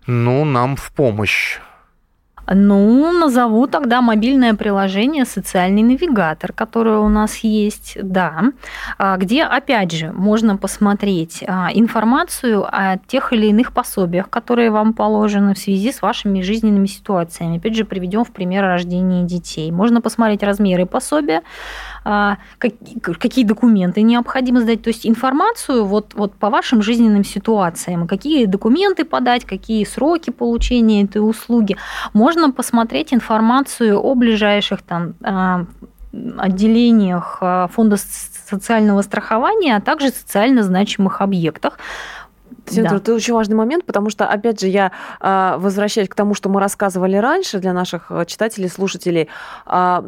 ну, 0.07 0.43
нам 0.43 0.75
в 0.75 0.91
помощь? 0.91 1.59
Ну, 2.51 3.11
назову 3.11 3.67
тогда 3.67 4.01
мобильное 4.01 4.55
приложение 4.55 5.25
«Социальный 5.25 5.83
навигатор», 5.83 6.51
которое 6.51 6.97
у 6.97 7.09
нас 7.09 7.37
есть, 7.37 7.97
да, 8.01 8.51
а, 8.97 9.17
где, 9.17 9.43
опять 9.43 9.91
же, 9.91 10.11
можно 10.11 10.57
посмотреть 10.57 11.43
а, 11.47 11.69
информацию 11.71 12.65
о 12.65 12.97
тех 12.97 13.33
или 13.33 13.47
иных 13.47 13.71
пособиях, 13.71 14.29
которые 14.31 14.71
вам 14.71 14.93
положены 14.93 15.53
в 15.53 15.59
связи 15.59 15.91
с 15.91 16.01
вашими 16.01 16.41
жизненными 16.41 16.87
ситуациями. 16.87 17.57
Опять 17.57 17.75
же, 17.75 17.85
приведем 17.85 18.23
в 18.23 18.31
пример 18.31 18.63
рождения 18.63 19.23
детей. 19.23 19.71
Можно 19.71 20.01
посмотреть 20.01 20.41
размеры 20.41 20.87
пособия, 20.87 21.43
какие 22.57 23.45
документы 23.45 24.01
необходимо 24.01 24.61
сдать, 24.61 24.81
то 24.81 24.89
есть 24.89 25.05
информацию 25.05 25.85
вот, 25.85 26.13
вот 26.15 26.33
по 26.33 26.49
вашим 26.49 26.81
жизненным 26.81 27.23
ситуациям, 27.23 28.07
какие 28.07 28.45
документы 28.45 29.05
подать, 29.05 29.45
какие 29.45 29.83
сроки 29.85 30.29
получения 30.29 31.03
этой 31.03 31.19
услуги. 31.19 31.77
Можно 32.13 32.51
посмотреть 32.51 33.13
информацию 33.13 33.99
о 33.99 34.15
ближайших 34.15 34.81
там 34.81 35.13
а, 35.23 35.65
отделениях 36.37 37.37
а, 37.41 37.67
фонда 37.67 37.97
социального 37.97 39.01
страхования, 39.01 39.75
а 39.75 39.81
также 39.81 40.09
социально 40.09 40.63
значимых 40.63 41.21
объектах. 41.21 41.77
Синтра, 42.71 42.91
да. 42.91 42.97
это 42.97 43.13
очень 43.13 43.33
важный 43.33 43.55
момент, 43.55 43.85
потому 43.85 44.09
что, 44.09 44.25
опять 44.25 44.59
же, 44.59 44.67
я 44.67 44.91
а, 45.19 45.57
возвращаюсь 45.57 46.09
к 46.09 46.15
тому, 46.15 46.33
что 46.33 46.49
мы 46.49 46.59
рассказывали 46.59 47.17
раньше 47.17 47.59
для 47.59 47.73
наших 47.73 48.11
а, 48.11 48.25
читателей, 48.25 48.69
слушателей. 48.69 49.29
А, 49.65 50.05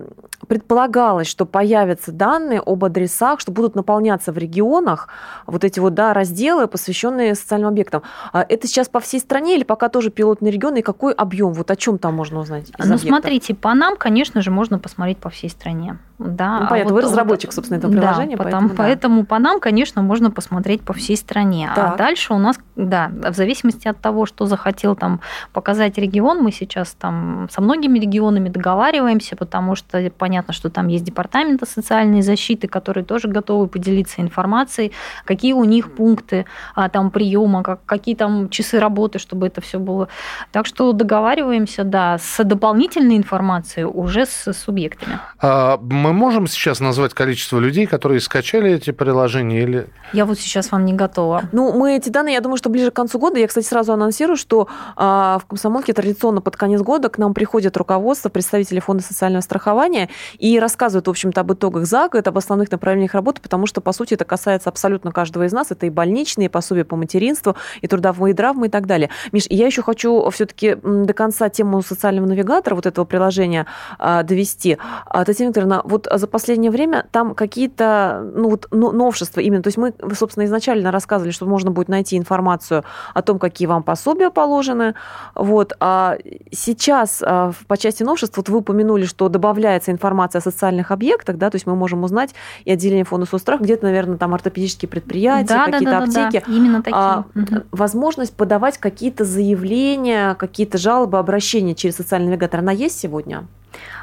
предполагалось, 0.47 1.27
что 1.27 1.45
появятся 1.45 2.11
данные 2.11 2.61
об 2.65 2.83
адресах, 2.83 3.39
что 3.39 3.51
будут 3.51 3.75
наполняться 3.75 4.31
в 4.31 4.37
регионах 4.37 5.07
вот 5.45 5.63
эти 5.63 5.79
вот 5.79 5.93
да, 5.93 6.13
разделы, 6.13 6.67
посвященные 6.67 7.35
социальным 7.35 7.69
объектам. 7.69 8.01
Это 8.33 8.67
сейчас 8.67 8.89
по 8.89 8.99
всей 8.99 9.19
стране 9.19 9.55
или 9.55 9.63
пока 9.63 9.89
тоже 9.89 10.09
пилотные 10.09 10.51
регионы? 10.51 10.79
И 10.79 10.81
какой 10.81 11.13
объем? 11.13 11.53
Вот 11.53 11.69
о 11.69 11.75
чем 11.75 11.97
там 11.97 12.15
можно 12.15 12.39
узнать? 12.39 12.71
Ну, 12.77 12.97
смотрите, 12.97 13.53
по 13.53 13.73
нам, 13.73 13.95
конечно 13.97 14.41
же, 14.41 14.51
можно 14.51 14.79
посмотреть 14.79 15.19
по 15.19 15.29
всей 15.29 15.49
стране. 15.49 15.97
Да, 16.23 16.59
ну, 16.61 16.67
понятно, 16.67 16.91
а 16.91 16.93
вот, 16.93 17.01
вы 17.01 17.01
разработчик, 17.01 17.51
собственно, 17.53 17.77
этого 17.77 17.91
приложения. 17.91 18.37
Да, 18.37 18.43
поэтому, 18.43 18.69
поэтому 18.69 19.21
да. 19.21 19.27
по 19.27 19.39
нам, 19.39 19.59
конечно, 19.59 20.01
можно 20.01 20.31
посмотреть 20.31 20.81
по 20.81 20.93
всей 20.93 21.17
стране. 21.17 21.69
А 21.71 21.75
так. 21.75 21.93
А 21.93 21.97
дальше 21.97 22.33
у 22.33 22.37
нас, 22.37 22.57
да, 22.75 23.11
в 23.11 23.33
зависимости 23.33 23.87
от 23.87 23.99
того, 23.99 24.25
что 24.25 24.45
захотел 24.45 24.95
там 24.95 25.21
показать 25.53 25.97
регион, 25.97 26.39
мы 26.39 26.51
сейчас 26.51 26.91
там 26.91 27.47
со 27.51 27.61
многими 27.61 27.99
регионами 27.99 28.49
договариваемся, 28.49 29.35
потому 29.35 29.75
что 29.75 30.11
понятно, 30.17 30.53
что 30.53 30.69
там 30.69 30.87
есть 30.87 31.03
департаменты 31.03 31.65
социальной 31.65 32.21
защиты, 32.21 32.67
которые 32.67 33.03
тоже 33.03 33.27
готовы 33.27 33.67
поделиться 33.67 34.21
информацией, 34.21 34.91
какие 35.25 35.53
у 35.53 35.63
них 35.63 35.93
пункты 35.93 36.45
а, 36.75 36.89
там 36.89 37.11
приема, 37.11 37.63
как, 37.63 37.83
какие 37.85 38.15
там 38.15 38.49
часы 38.49 38.79
работы, 38.79 39.19
чтобы 39.19 39.47
это 39.47 39.61
все 39.61 39.79
было. 39.79 40.07
Так 40.51 40.65
что 40.65 40.91
договариваемся, 40.91 41.83
да, 41.83 42.17
с 42.17 42.43
дополнительной 42.43 43.17
информацией 43.17 43.85
уже 43.85 44.25
с 44.25 44.53
субъектами. 44.53 45.19
А, 45.39 45.77
мы 45.81 46.10
мы 46.11 46.17
можем 46.17 46.45
сейчас 46.47 46.81
назвать 46.81 47.13
количество 47.13 47.57
людей, 47.57 47.85
которые 47.85 48.19
скачали 48.19 48.71
эти 48.71 48.91
приложения 48.91 49.63
или... 49.63 49.87
Я 50.11 50.25
вот 50.25 50.39
сейчас 50.39 50.71
вам 50.71 50.83
не 50.83 50.93
готова. 50.93 51.43
Ну, 51.53 51.71
мы 51.71 51.95
эти 51.95 52.09
данные, 52.09 52.33
я 52.33 52.41
думаю, 52.41 52.57
что 52.57 52.69
ближе 52.69 52.91
к 52.91 52.93
концу 52.93 53.17
года, 53.17 53.39
я, 53.39 53.47
кстати, 53.47 53.65
сразу 53.65 53.93
анонсирую, 53.93 54.35
что 54.35 54.67
а, 54.97 55.39
в 55.39 55.45
Комсомолке 55.45 55.93
традиционно 55.93 56.41
под 56.41 56.57
конец 56.57 56.81
года 56.81 57.07
к 57.07 57.17
нам 57.17 57.33
приходит 57.33 57.77
руководство, 57.77 58.27
представители 58.27 58.81
Фонда 58.81 59.03
социального 59.03 59.41
страхования 59.41 60.09
и 60.37 60.59
рассказывают, 60.59 61.07
в 61.07 61.09
общем-то, 61.09 61.41
об 61.41 61.53
итогах 61.53 61.85
за 61.85 62.09
год, 62.09 62.27
об 62.27 62.37
основных 62.37 62.69
направлениях 62.71 63.13
работы, 63.13 63.41
потому 63.41 63.65
что, 63.65 63.79
по 63.79 63.93
сути, 63.93 64.15
это 64.15 64.25
касается 64.25 64.69
абсолютно 64.69 65.11
каждого 65.11 65.45
из 65.45 65.53
нас. 65.53 65.71
Это 65.71 65.85
и 65.85 65.89
больничные, 65.89 66.47
и 66.47 66.49
пособия 66.49 66.83
по 66.83 66.97
материнству, 66.97 67.55
и 67.79 67.87
трудовые 67.87 68.33
травмы 68.33 68.67
и 68.67 68.69
так 68.69 68.85
далее. 68.85 69.09
Миш, 69.31 69.45
я 69.49 69.65
еще 69.65 69.81
хочу 69.81 70.29
все-таки 70.31 70.75
до 70.83 71.13
конца 71.13 71.47
тему 71.49 71.81
социального 71.81 72.27
навигатора, 72.27 72.75
вот 72.75 72.85
этого 72.85 73.05
приложения, 73.05 73.65
а, 73.97 74.23
довести. 74.23 74.77
А, 75.05 75.23
Татьяна 75.23 75.49
Викторовна, 75.49 75.81
вот 75.83 76.00
за 76.11 76.27
последнее 76.27 76.71
время 76.71 77.07
там 77.11 77.35
какие-то 77.35 78.31
ну, 78.35 78.49
вот, 78.49 78.67
новшества 78.71 79.39
именно. 79.41 79.63
То 79.63 79.67
есть 79.67 79.77
мы, 79.77 79.93
собственно, 80.13 80.45
изначально 80.45 80.91
рассказывали, 80.91 81.31
что 81.31 81.45
можно 81.45 81.71
будет 81.71 81.89
найти 81.89 82.17
информацию 82.17 82.83
о 83.13 83.21
том, 83.21 83.39
какие 83.39 83.67
вам 83.67 83.83
пособия 83.83 84.29
положены. 84.29 84.95
Вот. 85.35 85.73
А 85.79 86.17
сейчас 86.51 87.21
а, 87.25 87.51
по 87.67 87.77
части 87.77 88.03
новшеств, 88.03 88.37
вот 88.37 88.49
вы 88.49 88.59
упомянули, 88.59 89.05
что 89.05 89.29
добавляется 89.29 89.91
информация 89.91 90.39
о 90.39 90.43
социальных 90.43 90.91
объектах, 90.91 91.37
да, 91.37 91.49
то 91.49 91.55
есть 91.55 91.65
мы 91.67 91.75
можем 91.75 92.03
узнать 92.03 92.33
и 92.65 92.71
отделение 92.71 93.05
фонда 93.05 93.25
соцстрах, 93.25 93.61
где-то, 93.61 93.85
наверное, 93.85 94.17
там 94.17 94.33
ортопедические 94.33 94.89
предприятия, 94.89 95.47
да, 95.47 95.65
какие-то 95.65 95.85
да, 95.85 96.05
да, 96.05 96.25
аптеки. 96.25 96.43
Да, 96.45 96.53
именно 96.53 96.83
такие. 96.83 96.97
А, 96.97 97.25
угу. 97.33 97.63
Возможность 97.71 98.35
подавать 98.35 98.77
какие-то 98.77 99.25
заявления, 99.25 100.35
какие-то 100.35 100.77
жалобы, 100.77 101.17
обращения 101.17 101.75
через 101.75 101.95
социальный 101.95 102.29
навигатор, 102.29 102.59
она 102.59 102.71
есть 102.71 102.99
сегодня? 102.99 103.47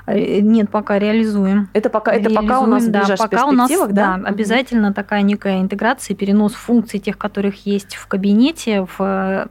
Э, 0.06 0.40
нет, 0.40 0.70
пока 0.70 0.98
реализуем. 0.98 1.68
Это 1.72 1.90
пока, 1.90 2.12
это 2.12 2.30
пока 2.30 2.60
у 2.60 2.66
нас 2.66 2.86
да, 2.86 3.04
пока 3.16 3.46
у 3.46 3.52
нас, 3.52 3.70
да? 3.70 3.86
да, 3.86 4.14
обязательно 4.24 4.92
такая 4.92 5.22
некая 5.22 5.60
интеграция, 5.60 6.14
перенос 6.14 6.54
функций 6.54 7.00
тех, 7.00 7.18
которых 7.18 7.66
есть 7.66 7.96
в 7.96 8.06
кабинете, 8.06 8.86
в 8.98 9.48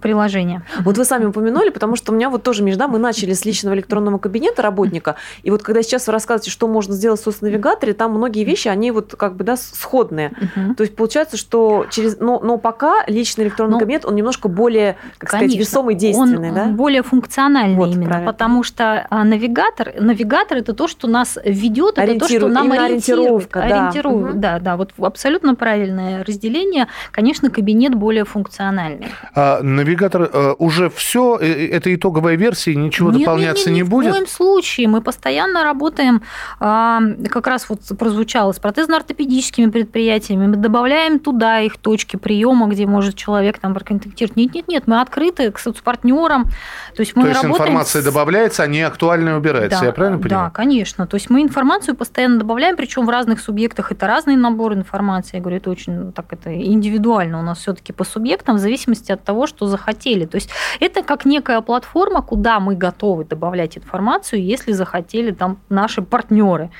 приложения. 0.00 0.62
Вот 0.80 0.98
вы 0.98 1.04
сами 1.04 1.26
упомянули, 1.26 1.70
потому 1.70 1.96
что 1.96 2.12
у 2.12 2.14
меня 2.14 2.30
вот 2.30 2.42
тоже 2.42 2.62
межда 2.62 2.88
мы 2.88 2.98
начали 2.98 3.32
с 3.32 3.44
личного 3.44 3.74
электронного 3.74 4.18
кабинета 4.18 4.62
работника, 4.62 5.16
и 5.42 5.50
вот 5.50 5.62
когда 5.62 5.82
сейчас 5.82 6.06
вы 6.06 6.12
рассказываете, 6.12 6.50
что 6.50 6.66
можно 6.66 6.94
сделать 6.94 7.20
в 7.20 7.24
соцнавигаторе, 7.24 7.92
там 7.94 8.12
многие 8.12 8.44
вещи, 8.44 8.68
они 8.68 8.90
вот 8.90 9.14
как 9.16 9.36
бы, 9.36 9.44
да, 9.44 9.56
сходные. 9.56 10.32
Угу. 10.40 10.74
То 10.74 10.82
есть 10.82 10.96
получается, 10.96 11.36
что 11.36 11.86
через... 11.90 12.18
Но, 12.18 12.40
но 12.40 12.58
пока 12.58 13.04
личный 13.06 13.44
электронный 13.44 13.74
ну, 13.74 13.78
кабинет, 13.78 14.04
он 14.04 14.14
немножко 14.14 14.48
более, 14.48 14.96
как 15.18 15.30
конечно, 15.30 15.50
сказать, 15.50 15.68
весомый, 15.68 15.94
действенный, 15.94 16.48
он 16.48 16.54
да? 16.54 16.66
более 16.66 17.02
функциональный 17.02 17.76
вот, 17.76 17.88
именно, 17.88 18.06
правильно. 18.06 18.32
потому 18.32 18.62
что 18.62 19.06
а, 19.10 19.24
навигатор, 19.24 19.92
навигатор 19.98 20.58
это 20.58 20.74
то, 20.74 20.88
что 20.88 21.06
нас 21.06 21.38
ведет, 21.44 21.98
это 21.98 22.18
то, 22.18 22.28
что 22.28 22.48
нам 22.48 22.72
ориентирует. 22.72 23.48
Да. 23.52 23.62
Ориентирует, 23.62 24.30
угу. 24.30 24.38
да, 24.38 24.58
да, 24.58 24.76
вот 24.76 24.92
абсолютно 24.98 25.54
правильное 25.54 26.24
разделение. 26.24 26.88
Конечно, 27.10 27.50
кабинет 27.50 27.94
более 27.94 28.24
функциональный. 28.24 29.08
А 29.34 29.60
навигатор 29.76 30.30
э, 30.32 30.54
уже 30.58 30.90
все, 30.90 31.38
э, 31.40 31.46
э, 31.46 31.68
это 31.76 31.94
итоговая 31.94 32.36
версия, 32.36 32.74
ничего 32.74 33.10
нет, 33.10 33.20
дополняться 33.20 33.70
нет, 33.70 33.76
нет, 33.78 33.84
не 33.84 33.90
будет? 33.90 34.06
Ни 34.06 34.10
в 34.10 34.14
коем 34.14 34.26
случае. 34.26 34.88
Мы 34.88 35.00
постоянно 35.00 35.62
работаем, 35.62 36.22
как 36.58 37.46
раз 37.46 37.68
вот 37.68 37.80
прозвучало, 37.98 38.52
с 38.52 38.58
протезно-ортопедическими 38.58 39.70
предприятиями. 39.70 40.46
Мы 40.46 40.56
добавляем 40.56 41.18
туда 41.18 41.60
их 41.60 41.76
точки 41.76 42.16
приема, 42.16 42.66
где 42.68 42.86
может 42.86 43.14
человек 43.14 43.58
там 43.58 43.74
проконтактировать. 43.74 44.36
Нет, 44.36 44.54
нет, 44.54 44.68
нет, 44.68 44.86
мы 44.86 45.00
открыты 45.00 45.50
к 45.50 45.58
соцпартнерам. 45.58 46.44
То 46.94 47.00
есть 47.00 47.16
мы 47.16 47.22
То 47.22 47.28
есть 47.28 47.44
информация 47.44 48.02
с... 48.02 48.04
добавляется, 48.04 48.62
а 48.62 48.66
не 48.66 48.82
актуальная 48.82 49.36
убирается, 49.36 49.80
да, 49.80 49.86
я 49.86 49.92
правильно 49.92 50.18
понимаю? 50.18 50.46
Да, 50.46 50.50
конечно. 50.50 51.06
То 51.06 51.16
есть 51.16 51.30
мы 51.30 51.42
информацию 51.42 51.94
постоянно 51.94 52.38
добавляем, 52.38 52.76
причем 52.76 53.06
в 53.06 53.10
разных 53.10 53.40
субъектах 53.40 53.92
это 53.92 54.06
разный 54.06 54.36
набор 54.36 54.74
информации. 54.74 55.36
Я 55.36 55.40
говорю, 55.40 55.58
это 55.58 55.70
очень 55.70 56.12
так 56.12 56.32
это 56.32 56.54
индивидуально 56.54 57.38
у 57.38 57.42
нас 57.42 57.58
все-таки 57.58 57.92
по 57.92 58.04
субъектам, 58.04 58.56
в 58.56 58.58
зависимости 58.58 59.12
от 59.12 59.22
того, 59.22 59.46
что 59.46 59.57
захотели. 59.66 60.26
То 60.26 60.36
есть 60.36 60.50
это 60.80 61.02
как 61.02 61.24
некая 61.24 61.60
платформа, 61.60 62.22
куда 62.22 62.60
мы 62.60 62.74
готовы 62.74 63.24
добавлять 63.24 63.76
информацию, 63.76 64.42
если 64.42 64.72
захотели 64.72 65.32
там 65.32 65.58
наши 65.68 66.02
партнеры. 66.02 66.70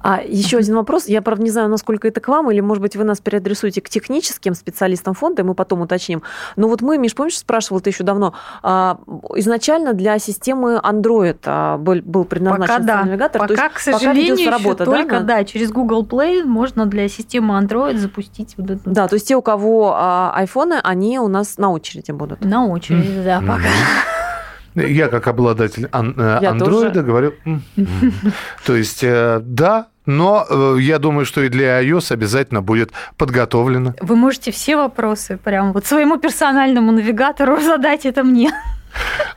А 0.00 0.20
еще 0.22 0.58
один 0.58 0.74
вопрос. 0.76 1.06
Я, 1.06 1.22
правда, 1.22 1.42
не 1.44 1.50
знаю, 1.50 1.68
насколько 1.68 2.08
это 2.08 2.20
к 2.20 2.28
вам, 2.28 2.50
или, 2.50 2.60
может 2.60 2.82
быть, 2.82 2.96
вы 2.96 3.04
нас 3.04 3.20
переадресуете 3.20 3.80
к 3.80 3.88
техническим 3.88 4.54
специалистам 4.54 5.14
фонда, 5.14 5.42
и 5.42 5.44
мы 5.44 5.54
потом 5.54 5.82
уточним. 5.82 6.22
Но 6.56 6.68
вот 6.68 6.82
мы, 6.82 6.98
Миш, 6.98 7.14
помнишь, 7.14 7.38
спрашивал 7.38 7.80
ты 7.80 7.90
еще 7.90 8.04
давно, 8.04 8.34
а, 8.62 8.98
изначально 9.36 9.94
для 9.94 10.18
системы 10.18 10.80
Android 10.82 11.38
а, 11.44 11.78
был, 11.78 12.00
был 12.02 12.24
предназначен 12.24 12.74
пока 12.74 12.78
да. 12.84 13.04
навигатор. 13.04 13.40
Пока, 13.40 13.54
то 13.54 13.62
есть, 13.62 13.74
к 13.74 13.78
сожалению, 13.80 14.36
пока 14.36 14.50
работа, 14.50 14.84
еще 14.84 14.92
только, 14.92 15.20
да, 15.20 15.38
да, 15.38 15.44
через 15.44 15.70
Google 15.70 16.04
Play 16.04 16.44
можно 16.44 16.86
для 16.86 17.08
системы 17.08 17.58
Android 17.58 17.96
запустить 17.96 18.54
вот 18.56 18.70
это. 18.70 18.82
Да, 18.84 19.08
то 19.08 19.14
есть 19.14 19.28
те, 19.28 19.36
у 19.36 19.42
кого 19.42 19.94
а, 19.94 20.32
айфоны, 20.34 20.80
они 20.82 21.18
у 21.18 21.28
нас 21.28 21.58
на 21.58 21.70
очереди 21.70 22.10
будут. 22.10 22.44
На 22.44 22.66
очереди, 22.66 23.22
да, 23.24 23.40
пока. 23.40 23.68
Я 24.86 25.08
как 25.08 25.26
обладатель 25.26 25.86
э, 25.86 25.88
андроида 25.92 27.02
говорю. 27.02 27.34
То 28.64 28.76
есть, 28.76 29.02
э, 29.02 29.40
да, 29.42 29.88
но 30.06 30.46
э, 30.48 30.76
я 30.80 30.98
думаю, 30.98 31.26
что 31.26 31.42
и 31.42 31.48
для 31.48 31.82
iOS 31.82 32.12
обязательно 32.12 32.62
будет 32.62 32.92
подготовлено. 33.16 33.94
Вы 34.00 34.16
можете 34.16 34.50
все 34.52 34.76
вопросы 34.76 35.36
прям 35.36 35.72
вот 35.72 35.86
своему 35.86 36.16
персональному 36.16 36.92
навигатору 36.92 37.60
задать 37.60 38.06
это 38.06 38.24
мне. 38.24 38.50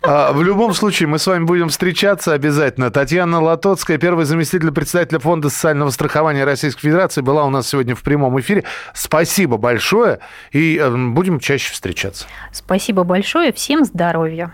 А, 0.01 0.32
в 0.32 0.41
любом 0.41 0.73
случае, 0.73 1.08
мы 1.08 1.19
с 1.19 1.27
вами 1.27 1.43
будем 1.43 1.67
встречаться 1.67 2.34
обязательно. 2.34 2.89
Татьяна 2.89 3.41
Латоцкая, 3.41 3.97
первый 3.97 4.23
заместитель 4.23 4.71
председателя 4.71 5.19
Фонда 5.19 5.49
социального 5.49 5.89
страхования 5.89 6.45
Российской 6.45 6.84
Федерации, 6.84 7.21
была 7.21 7.43
у 7.43 7.49
нас 7.49 7.67
сегодня 7.67 7.93
в 7.93 8.01
прямом 8.01 8.39
эфире. 8.39 8.63
Спасибо 8.93 9.58
большое, 9.58 10.19
и 10.54 10.82
будем 10.95 11.39
чаще 11.39 11.73
встречаться. 11.73 12.25
Спасибо 12.51 13.04
большое, 13.04 13.51
всем 13.51 13.84
здоровья 13.84 14.54